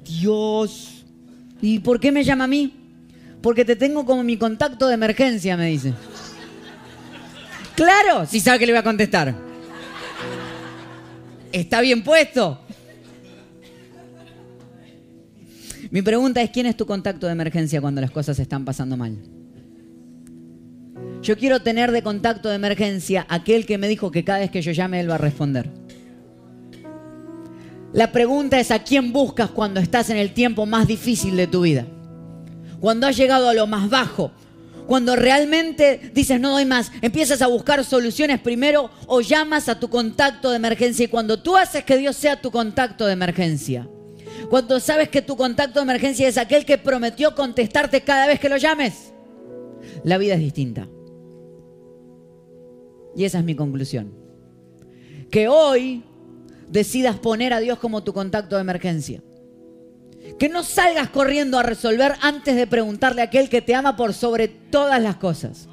Dios. 0.03 1.05
¿Y 1.61 1.81
por 1.81 2.01
qué 2.01 2.11
me 2.11 2.25
llama 2.25 2.45
a 2.45 2.47
mí? 2.47 2.73
Porque 3.43 3.67
te 3.67 3.77
tengo 3.77 4.07
como 4.07 4.23
mi 4.23 4.39
contacto 4.39 4.89
de 4.89 4.95
emergencia, 4.95 5.59
me 5.59 5.67
dice. 5.67 5.93
Claro, 7.75 8.25
si 8.25 8.41
sabe 8.41 8.61
que 8.61 8.67
le 8.67 8.73
voy 8.73 8.81
a 8.81 8.83
contestar. 8.83 9.35
¿Está 11.53 11.83
bien 11.83 12.03
puesto? 12.03 12.66
Mi 15.91 16.03
pregunta 16.03 16.43
es, 16.43 16.51
¿quién 16.51 16.67
es 16.67 16.77
tu 16.77 16.87
contacto 16.87 17.27
de 17.27 17.33
emergencia 17.33 17.81
cuando 17.81 18.01
las 18.01 18.11
cosas 18.11 18.39
están 18.39 18.65
pasando 18.65 18.97
mal? 18.97 19.17
Yo 21.23 21.37
quiero 21.37 21.61
tener 21.61 21.93
de 21.93 22.03
contacto 22.03 22.49
de 22.49 22.57
emergencia 22.57 23.27
aquel 23.29 23.67
que 23.67 23.79
me 23.79 23.89
dijo 23.89 24.11
que 24.11 24.25
cada 24.25 24.41
vez 24.41 24.51
que 24.51 24.63
yo 24.63 24.73
llame 24.73 25.01
él 25.01 25.11
va 25.11 25.17
a 25.17 25.19
responder. 25.19 25.71
La 27.93 28.13
pregunta 28.13 28.61
es 28.61 28.71
a 28.71 28.83
quién 28.83 29.13
buscas 29.13 29.51
cuando 29.51 29.81
estás 29.81 30.11
en 30.11 30.17
el 30.17 30.35
tiempo 30.35 30.67
más 30.67 30.87
difícil 30.87 31.37
de 31.37 31.47
tu 31.47 31.63
vida. 31.63 31.87
Cuando 32.81 33.07
has 33.07 33.17
llegado 33.17 33.49
a 33.49 33.55
lo 33.55 33.67
más 33.67 33.89
bajo. 33.89 34.33
Cuando 34.87 35.17
realmente 35.17 36.13
dices 36.15 36.39
no 36.39 36.51
doy 36.51 36.65
más, 36.65 36.93
empiezas 37.01 37.43
a 37.43 37.49
buscar 37.49 37.85
soluciones 37.85 38.39
primero 38.39 38.91
o 39.09 39.21
llamas 39.21 39.69
a 39.69 39.81
tu 39.81 39.89
contacto 39.89 40.51
de 40.51 40.57
emergencia 40.57 41.07
y 41.07 41.09
cuando 41.09 41.41
tú 41.41 41.57
haces 41.57 41.85
que 41.85 41.97
Dios 41.97 42.15
sea 42.15 42.41
tu 42.41 42.53
contacto 42.53 43.05
de 43.05 43.15
emergencia, 43.15 43.89
Cuando 44.51 44.79
sabes 44.81 45.09
que 45.09 45.23
tu 45.23 45.37
contacto 45.37 45.81
de 45.81 45.85
emergencia 45.85 46.29
es 46.29 46.39
aquel 46.39 46.65
que 46.65 46.79
prometió 46.79 47.35
contestarte 47.35 48.03
cada 48.03 48.27
vez 48.27 48.39
que 48.39 48.49
lo 48.49 48.57
llames, 48.57 49.13
la 50.05 50.19
vida 50.19 50.35
es 50.35 50.41
distinta. 50.41 50.89
Y 53.17 53.25
esa 53.25 53.39
es 53.39 53.45
mi 53.45 53.55
conclusión. 53.55 54.13
Que 55.31 55.49
hoy 55.49 56.05
decidas 56.69 57.19
poner 57.19 57.53
a 57.53 57.61
Dios 57.61 57.79
como 57.79 58.05
tu 58.05 58.13
contacto 58.13 58.57
de 58.57 58.61
emergencia. 58.61 59.23
Que 60.39 60.49
no 60.49 60.63
salgas 60.63 61.09
corriendo 61.09 61.59
a 61.59 61.63
resolver 61.63 62.15
antes 62.21 62.57
de 62.57 62.67
preguntarle 62.67 63.23
a 63.23 63.25
aquel 63.25 63.49
que 63.49 63.63
te 63.63 63.75
ama 63.75 63.97
por 63.97 64.13
sobre 64.13 64.49
todas 64.49 65.01
las 65.01 65.17
cosas. 65.17 65.69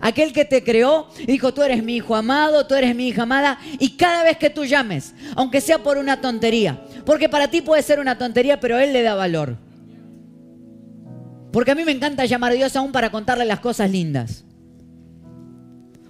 Aquel 0.00 0.32
que 0.32 0.44
te 0.44 0.62
creó 0.62 1.08
dijo, 1.26 1.52
tú 1.52 1.62
eres 1.62 1.82
mi 1.82 1.96
hijo 1.96 2.14
amado, 2.14 2.66
tú 2.66 2.74
eres 2.74 2.94
mi 2.94 3.08
hija 3.08 3.22
amada, 3.22 3.58
y 3.78 3.96
cada 3.96 4.22
vez 4.22 4.36
que 4.36 4.50
tú 4.50 4.64
llames, 4.64 5.14
aunque 5.34 5.60
sea 5.60 5.82
por 5.82 5.98
una 5.98 6.20
tontería, 6.20 6.84
porque 7.04 7.28
para 7.28 7.48
ti 7.48 7.60
puede 7.62 7.82
ser 7.82 8.00
una 8.00 8.18
tontería, 8.18 8.60
pero 8.60 8.78
Él 8.78 8.92
le 8.92 9.02
da 9.02 9.14
valor. 9.14 9.56
Porque 11.52 11.72
a 11.72 11.74
mí 11.74 11.84
me 11.84 11.92
encanta 11.92 12.24
llamar 12.24 12.52
a 12.52 12.54
Dios 12.54 12.76
aún 12.76 12.92
para 12.92 13.10
contarle 13.10 13.44
las 13.44 13.60
cosas 13.60 13.90
lindas. 13.90 14.44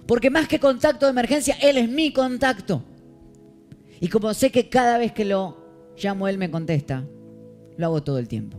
Porque 0.05 0.29
más 0.29 0.47
que 0.47 0.59
contacto 0.59 1.05
de 1.05 1.11
emergencia, 1.11 1.55
Él 1.61 1.77
es 1.77 1.89
mi 1.89 2.11
contacto. 2.11 2.83
Y 3.99 4.07
como 4.09 4.33
sé 4.33 4.51
que 4.51 4.69
cada 4.69 4.97
vez 4.97 5.11
que 5.11 5.25
lo 5.25 5.57
llamo, 6.01 6.27
Él 6.27 6.37
me 6.37 6.51
contesta, 6.51 7.03
lo 7.77 7.85
hago 7.85 8.03
todo 8.03 8.17
el 8.17 8.27
tiempo. 8.27 8.57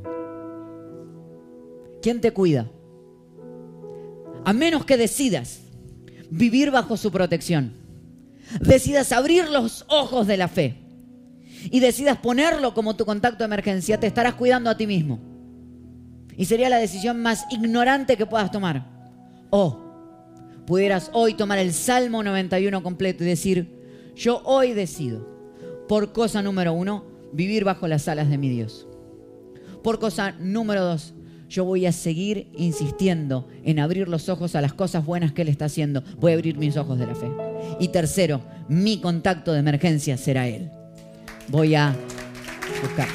¿Quién 2.00 2.20
te 2.20 2.32
cuida? 2.32 2.68
A 4.44 4.52
menos 4.52 4.84
que 4.84 4.96
decidas 4.96 5.60
vivir 6.30 6.70
bajo 6.70 6.96
su 6.96 7.12
protección. 7.12 7.74
Decidas 8.60 9.12
abrir 9.12 9.48
los 9.48 9.84
ojos 9.88 10.26
de 10.26 10.36
la 10.36 10.48
fe. 10.48 10.81
Y 11.70 11.80
decidas 11.80 12.18
ponerlo 12.18 12.74
como 12.74 12.96
tu 12.96 13.04
contacto 13.04 13.38
de 13.38 13.46
emergencia, 13.46 13.98
te 13.98 14.06
estarás 14.06 14.34
cuidando 14.34 14.70
a 14.70 14.76
ti 14.76 14.86
mismo. 14.86 15.20
Y 16.36 16.46
sería 16.46 16.68
la 16.68 16.78
decisión 16.78 17.20
más 17.22 17.44
ignorante 17.50 18.16
que 18.16 18.26
puedas 18.26 18.50
tomar. 18.50 18.86
O 19.50 19.78
pudieras 20.66 21.10
hoy 21.12 21.34
tomar 21.34 21.58
el 21.58 21.72
Salmo 21.72 22.22
91 22.22 22.82
completo 22.82 23.24
y 23.24 23.26
decir, 23.26 23.82
yo 24.16 24.42
hoy 24.44 24.72
decido, 24.72 25.28
por 25.88 26.12
cosa 26.12 26.42
número 26.42 26.72
uno, 26.72 27.04
vivir 27.32 27.64
bajo 27.64 27.88
las 27.88 28.08
alas 28.08 28.30
de 28.30 28.38
mi 28.38 28.48
Dios. 28.48 28.86
Por 29.82 29.98
cosa 29.98 30.32
número 30.38 30.84
dos, 30.84 31.14
yo 31.48 31.64
voy 31.64 31.84
a 31.84 31.92
seguir 31.92 32.48
insistiendo 32.56 33.46
en 33.62 33.78
abrir 33.78 34.08
los 34.08 34.28
ojos 34.28 34.54
a 34.54 34.62
las 34.62 34.72
cosas 34.72 35.04
buenas 35.04 35.32
que 35.32 35.42
Él 35.42 35.48
está 35.48 35.66
haciendo. 35.66 36.02
Voy 36.18 36.32
a 36.32 36.34
abrir 36.36 36.56
mis 36.56 36.76
ojos 36.78 36.98
de 36.98 37.06
la 37.06 37.14
fe. 37.14 37.30
Y 37.78 37.88
tercero, 37.88 38.40
mi 38.68 39.00
contacto 39.00 39.52
de 39.52 39.58
emergencia 39.58 40.16
será 40.16 40.48
Él. 40.48 40.70
Voy 41.52 41.76
a 41.76 41.94
buscarlo. 42.82 43.14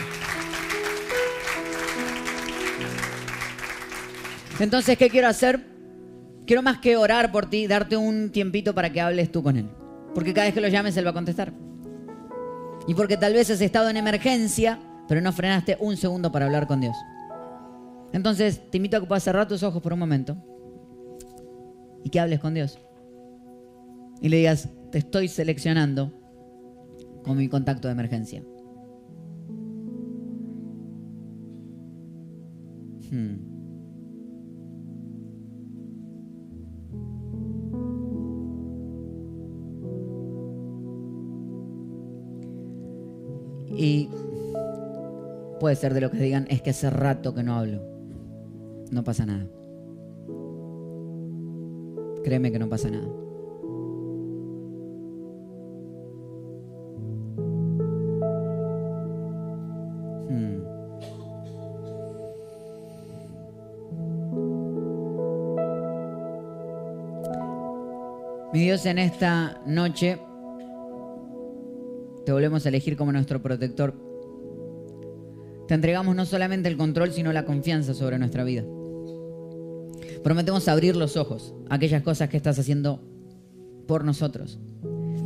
Entonces, 4.61 4.97
¿qué 4.97 5.09
quiero 5.09 5.27
hacer? 5.27 5.59
Quiero 6.45 6.61
más 6.61 6.77
que 6.77 6.95
orar 6.95 7.33
por 7.33 7.49
ti, 7.49 7.67
darte 7.67 7.97
un 7.97 8.31
tiempito 8.31 8.73
para 8.73 8.93
que 8.93 9.01
hables 9.01 9.29
tú 9.29 9.43
con 9.43 9.57
Él. 9.57 9.67
Porque 10.15 10.33
cada 10.33 10.47
vez 10.47 10.53
que 10.53 10.61
lo 10.61 10.69
llames, 10.69 10.95
Él 10.95 11.05
va 11.05 11.09
a 11.09 11.13
contestar. 11.13 11.51
Y 12.87 12.93
porque 12.93 13.17
tal 13.17 13.33
vez 13.33 13.49
has 13.49 13.59
estado 13.59 13.89
en 13.89 13.97
emergencia 13.97 14.79
pero 15.07 15.21
no 15.21 15.31
frenaste 15.31 15.77
un 15.79 15.97
segundo 15.97 16.31
para 16.31 16.45
hablar 16.45 16.67
con 16.67 16.81
Dios. 16.81 16.95
Entonces, 18.13 18.61
te 18.69 18.77
invito 18.77 18.97
a 18.97 18.99
que 18.99 19.05
puedas 19.05 19.23
cerrar 19.23 19.47
tus 19.47 19.63
ojos 19.63 19.81
por 19.81 19.93
un 19.93 19.99
momento 19.99 20.37
y 22.03 22.09
que 22.09 22.19
hables 22.19 22.39
con 22.39 22.53
Dios. 22.53 22.77
Y 24.21 24.29
le 24.29 24.37
digas, 24.37 24.69
te 24.91 24.99
estoy 24.99 25.27
seleccionando 25.27 26.13
con 27.23 27.37
mi 27.37 27.47
contacto 27.49 27.87
de 27.87 27.93
emergencia. 27.93 28.43
Hmm. 33.11 33.37
Y 43.79 44.09
Puede 45.59 45.75
ser 45.75 45.93
de 45.93 46.01
lo 46.01 46.11
que 46.11 46.17
digan, 46.17 46.45
es 46.49 46.61
que 46.61 46.69
hace 46.69 46.89
rato 46.89 47.33
que 47.33 47.43
no 47.43 47.55
hablo. 47.55 47.81
No 48.91 49.03
pasa 49.03 49.25
nada. 49.25 49.47
Créeme 52.23 52.51
que 52.51 52.59
no 52.59 52.69
pasa 52.69 52.89
nada. 52.91 53.07
En 68.89 68.99
esta 68.99 69.61
noche 69.65 70.19
te 72.25 72.31
volvemos 72.31 72.65
a 72.65 72.69
elegir 72.69 72.97
como 72.97 73.11
nuestro 73.11 73.41
protector 73.41 74.07
te 75.67 75.73
entregamos 75.73 76.15
no 76.15 76.25
solamente 76.25 76.69
el 76.69 76.77
control, 76.77 77.11
sino 77.11 77.33
la 77.33 77.45
confianza 77.45 77.93
sobre 77.93 78.17
nuestra 78.17 78.43
vida. 78.43 78.63
Prometemos 80.23 80.67
abrir 80.67 80.95
los 80.95 81.17
ojos 81.17 81.53
a 81.69 81.75
aquellas 81.75 82.03
cosas 82.03 82.29
que 82.29 82.37
estás 82.37 82.57
haciendo 82.57 83.01
por 83.85 84.05
nosotros. 84.05 84.59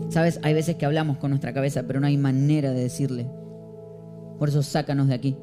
Sabes, 0.09 0.39
hay 0.43 0.53
veces 0.53 0.76
que 0.76 0.86
hablamos 0.86 1.18
con 1.18 1.30
nuestra 1.30 1.53
cabeza, 1.53 1.84
pero 1.88 1.99
no 1.99 2.07
hay 2.07 2.18
manera 2.18 2.72
de 2.72 2.82
decirle. 2.82 3.28
Por 4.39 4.49
eso 4.49 4.64
sácanos 4.64 5.07
de 5.07 5.14
aquí. 5.14 5.38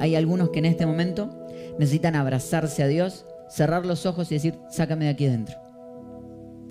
Hay 0.00 0.16
algunos 0.16 0.50
que 0.50 0.58
en 0.58 0.64
este 0.64 0.86
momento 0.86 1.46
necesitan 1.78 2.16
abrazarse 2.16 2.82
a 2.82 2.88
Dios, 2.88 3.26
cerrar 3.48 3.86
los 3.86 4.06
ojos 4.06 4.32
y 4.32 4.34
decir, 4.34 4.58
sácame 4.70 5.04
de 5.04 5.10
aquí 5.12 5.26
adentro. 5.26 5.67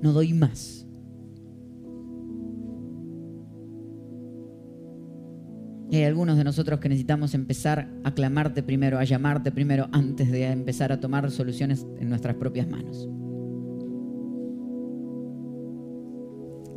No 0.01 0.13
doy 0.13 0.33
más. 0.33 0.87
Hay 5.91 6.03
algunos 6.03 6.37
de 6.37 6.43
nosotros 6.43 6.79
que 6.79 6.89
necesitamos 6.89 7.33
empezar 7.33 7.89
a 8.03 8.13
clamarte 8.13 8.61
primero, 8.61 8.99
a 8.99 9.03
llamarte 9.03 9.51
primero, 9.51 9.87
antes 9.91 10.29
de 10.31 10.45
empezar 10.45 10.91
a 10.91 10.99
tomar 10.99 11.31
soluciones 11.31 11.87
en 11.99 12.09
nuestras 12.09 12.35
propias 12.35 12.67
manos. 12.67 13.07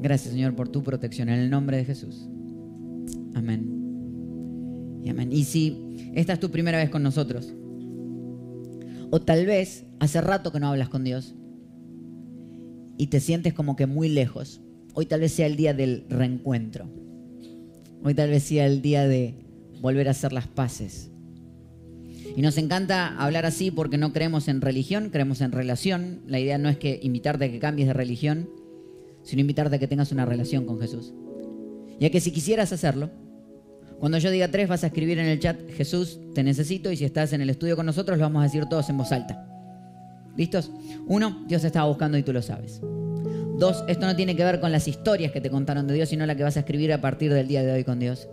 Gracias 0.00 0.32
Señor 0.32 0.54
por 0.54 0.68
tu 0.68 0.82
protección 0.82 1.28
en 1.28 1.40
el 1.40 1.50
nombre 1.50 1.76
de 1.76 1.84
Jesús. 1.84 2.28
Amén. 3.34 5.00
Y 5.02 5.10
amén. 5.10 5.32
Y 5.32 5.44
si 5.44 6.12
esta 6.14 6.32
es 6.32 6.40
tu 6.40 6.50
primera 6.50 6.78
vez 6.78 6.88
con 6.88 7.02
nosotros, 7.02 7.54
o 9.10 9.20
tal 9.20 9.44
vez 9.44 9.84
hace 9.98 10.20
rato 10.20 10.52
que 10.52 10.60
no 10.60 10.68
hablas 10.68 10.88
con 10.88 11.04
Dios 11.04 11.34
y 13.00 13.06
te 13.06 13.18
sientes 13.18 13.54
como 13.54 13.76
que 13.76 13.86
muy 13.86 14.10
lejos, 14.10 14.60
hoy 14.92 15.06
tal 15.06 15.20
vez 15.20 15.32
sea 15.32 15.46
el 15.46 15.56
día 15.56 15.72
del 15.72 16.04
reencuentro 16.10 16.86
Hoy 18.02 18.14
tal 18.14 18.28
vez 18.28 18.42
sea 18.42 18.66
el 18.66 18.82
día 18.82 19.08
de 19.08 19.34
volver 19.80 20.08
a 20.08 20.10
hacer 20.10 20.32
las 20.32 20.46
paces. 20.46 21.10
Y 22.36 22.42
nos 22.42 22.58
encanta 22.58 23.16
hablar 23.18 23.46
así 23.46 23.70
porque 23.70 23.98
no 23.98 24.12
creemos 24.12 24.48
en 24.48 24.60
religión, 24.60 25.08
creemos 25.10 25.40
en 25.40 25.52
relación. 25.52 26.20
La 26.26 26.40
idea 26.40 26.58
no 26.58 26.68
es 26.68 26.78
que 26.78 27.00
invitarte 27.02 27.46
a 27.46 27.50
que 27.50 27.58
cambies 27.58 27.88
de 27.88 27.94
religión, 27.94 28.50
sino 29.22 29.40
invitarte 29.40 29.76
a 29.76 29.78
que 29.78 29.88
tengas 29.88 30.12
una 30.12 30.24
relación 30.24 30.64
con 30.64 30.78
Jesús. 30.78 31.12
Ya 31.98 32.10
que 32.10 32.20
si 32.20 32.30
quisieras 32.32 32.72
hacerlo, 32.72 33.10
cuando 33.98 34.18
yo 34.18 34.30
diga 34.30 34.50
tres 34.50 34.68
vas 34.68 34.84
a 34.84 34.88
escribir 34.88 35.18
en 35.18 35.26
el 35.26 35.40
chat 35.40 35.58
Jesús, 35.70 36.20
te 36.34 36.42
necesito 36.42 36.92
y 36.92 36.96
si 36.96 37.04
estás 37.04 37.32
en 37.32 37.40
el 37.40 37.50
estudio 37.50 37.76
con 37.76 37.86
nosotros 37.86 38.18
lo 38.18 38.24
vamos 38.24 38.40
a 38.40 38.44
decir 38.44 38.64
todos 38.66 38.88
en 38.88 38.96
voz 38.96 39.12
alta. 39.12 39.49
¿Listos? 40.40 40.70
Uno, 41.06 41.44
Dios 41.48 41.62
estaba 41.64 41.86
buscando 41.86 42.16
y 42.16 42.22
tú 42.22 42.32
lo 42.32 42.40
sabes. 42.40 42.80
Dos, 43.58 43.84
esto 43.88 44.06
no 44.06 44.16
tiene 44.16 44.34
que 44.34 44.42
ver 44.42 44.58
con 44.58 44.72
las 44.72 44.88
historias 44.88 45.32
que 45.32 45.42
te 45.42 45.50
contaron 45.50 45.86
de 45.86 45.92
Dios, 45.92 46.08
sino 46.08 46.24
la 46.24 46.34
que 46.34 46.42
vas 46.42 46.56
a 46.56 46.60
escribir 46.60 46.94
a 46.94 47.02
partir 47.02 47.30
del 47.30 47.46
día 47.46 47.62
de 47.62 47.70
hoy 47.70 47.84
con 47.84 47.98
Dios. 47.98 48.26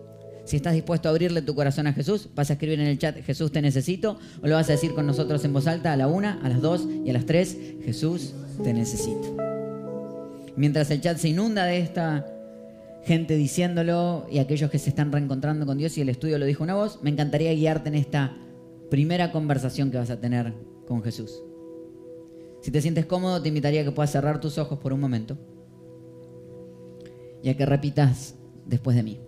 Si 0.45 0.55
estás 0.55 0.73
dispuesto 0.73 1.09
a 1.09 1.11
abrirle 1.11 1.41
tu 1.41 1.53
corazón 1.53 1.85
a 1.85 1.91
Jesús, 1.91 2.29
vas 2.33 2.49
a 2.49 2.53
escribir 2.53 2.79
en 2.79 2.87
el 2.87 2.97
chat 2.97 3.17
Jesús 3.25 3.51
te 3.51 3.61
necesito 3.61 4.17
o 4.41 4.47
lo 4.47 4.55
vas 4.55 4.69
a 4.69 4.71
decir 4.71 4.93
con 4.93 5.05
nosotros 5.05 5.43
en 5.43 5.51
voz 5.51 5.67
alta 5.67 5.91
a 5.91 5.97
la 5.97 6.07
una, 6.07 6.39
a 6.41 6.47
las 6.47 6.61
dos 6.61 6.87
y 7.03 7.09
a 7.09 7.13
las 7.13 7.25
tres, 7.25 7.57
Jesús 7.83 8.33
te 8.63 8.73
necesito. 8.73 9.35
Mientras 10.55 10.89
el 10.91 11.01
chat 11.01 11.17
se 11.17 11.27
inunda 11.27 11.65
de 11.65 11.79
esta 11.79 12.25
gente 13.03 13.35
diciéndolo 13.35 14.27
y 14.31 14.39
aquellos 14.39 14.71
que 14.71 14.79
se 14.79 14.91
están 14.91 15.11
reencontrando 15.11 15.65
con 15.65 15.77
Dios 15.77 15.97
y 15.97 16.01
el 16.03 16.07
estudio 16.07 16.37
lo 16.37 16.45
dijo 16.45 16.63
una 16.63 16.75
voz, 16.75 16.99
me 17.03 17.09
encantaría 17.09 17.51
guiarte 17.51 17.89
en 17.89 17.95
esta 17.95 18.33
primera 18.89 19.33
conversación 19.33 19.91
que 19.91 19.97
vas 19.97 20.09
a 20.09 20.21
tener 20.21 20.53
con 20.87 21.03
Jesús. 21.03 21.41
Si 22.67 22.71
te 22.71 22.81
sientes 22.81 23.05
cómodo, 23.05 23.41
te 23.41 23.47
invitaría 23.47 23.79
a 23.79 23.83
que 23.85 23.93
puedas 23.93 24.11
cerrar 24.11 24.41
tus 24.41 24.57
ojos 24.57 24.77
por 24.79 24.91
un 24.91 24.99
momento 24.99 25.37
y 27.41 27.47
a 27.47 27.55
que 27.55 27.65
repitas 27.65 28.35
después 28.65 28.97
de 28.97 29.03
mí. 29.03 29.21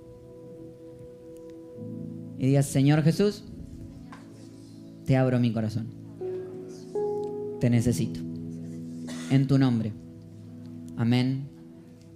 Y 2.38 2.48
digas, 2.48 2.66
Señor 2.66 3.02
Jesús, 3.02 3.46
te 5.06 5.16
abro 5.16 5.40
mi 5.40 5.54
corazón. 5.54 5.88
Te 7.62 7.70
necesito. 7.70 8.20
En 9.30 9.48
tu 9.48 9.58
nombre. 9.58 9.94
Amén 10.98 11.50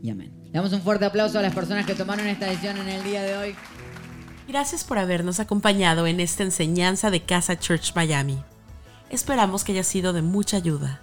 y 0.02 0.10
amén. 0.10 0.34
Damos 0.52 0.74
un 0.74 0.82
fuerte 0.82 1.06
aplauso 1.06 1.40
a 1.40 1.42
las 1.42 1.56
personas 1.56 1.86
que 1.86 1.96
tomaron 1.96 2.28
esta 2.28 2.48
decisión 2.48 2.76
en 2.80 2.90
el 2.90 3.04
día 3.06 3.24
de 3.24 3.38
hoy. 3.38 3.56
Gracias 4.46 4.84
por 4.84 4.98
habernos 4.98 5.40
acompañado 5.40 6.06
en 6.06 6.20
esta 6.20 6.44
enseñanza 6.44 7.12
de 7.12 7.22
Casa 7.22 7.58
Church 7.58 7.96
Miami. 7.96 8.44
Esperamos 9.10 9.64
que 9.64 9.72
haya 9.72 9.84
sido 9.84 10.12
de 10.12 10.22
mucha 10.22 10.58
ayuda. 10.58 11.03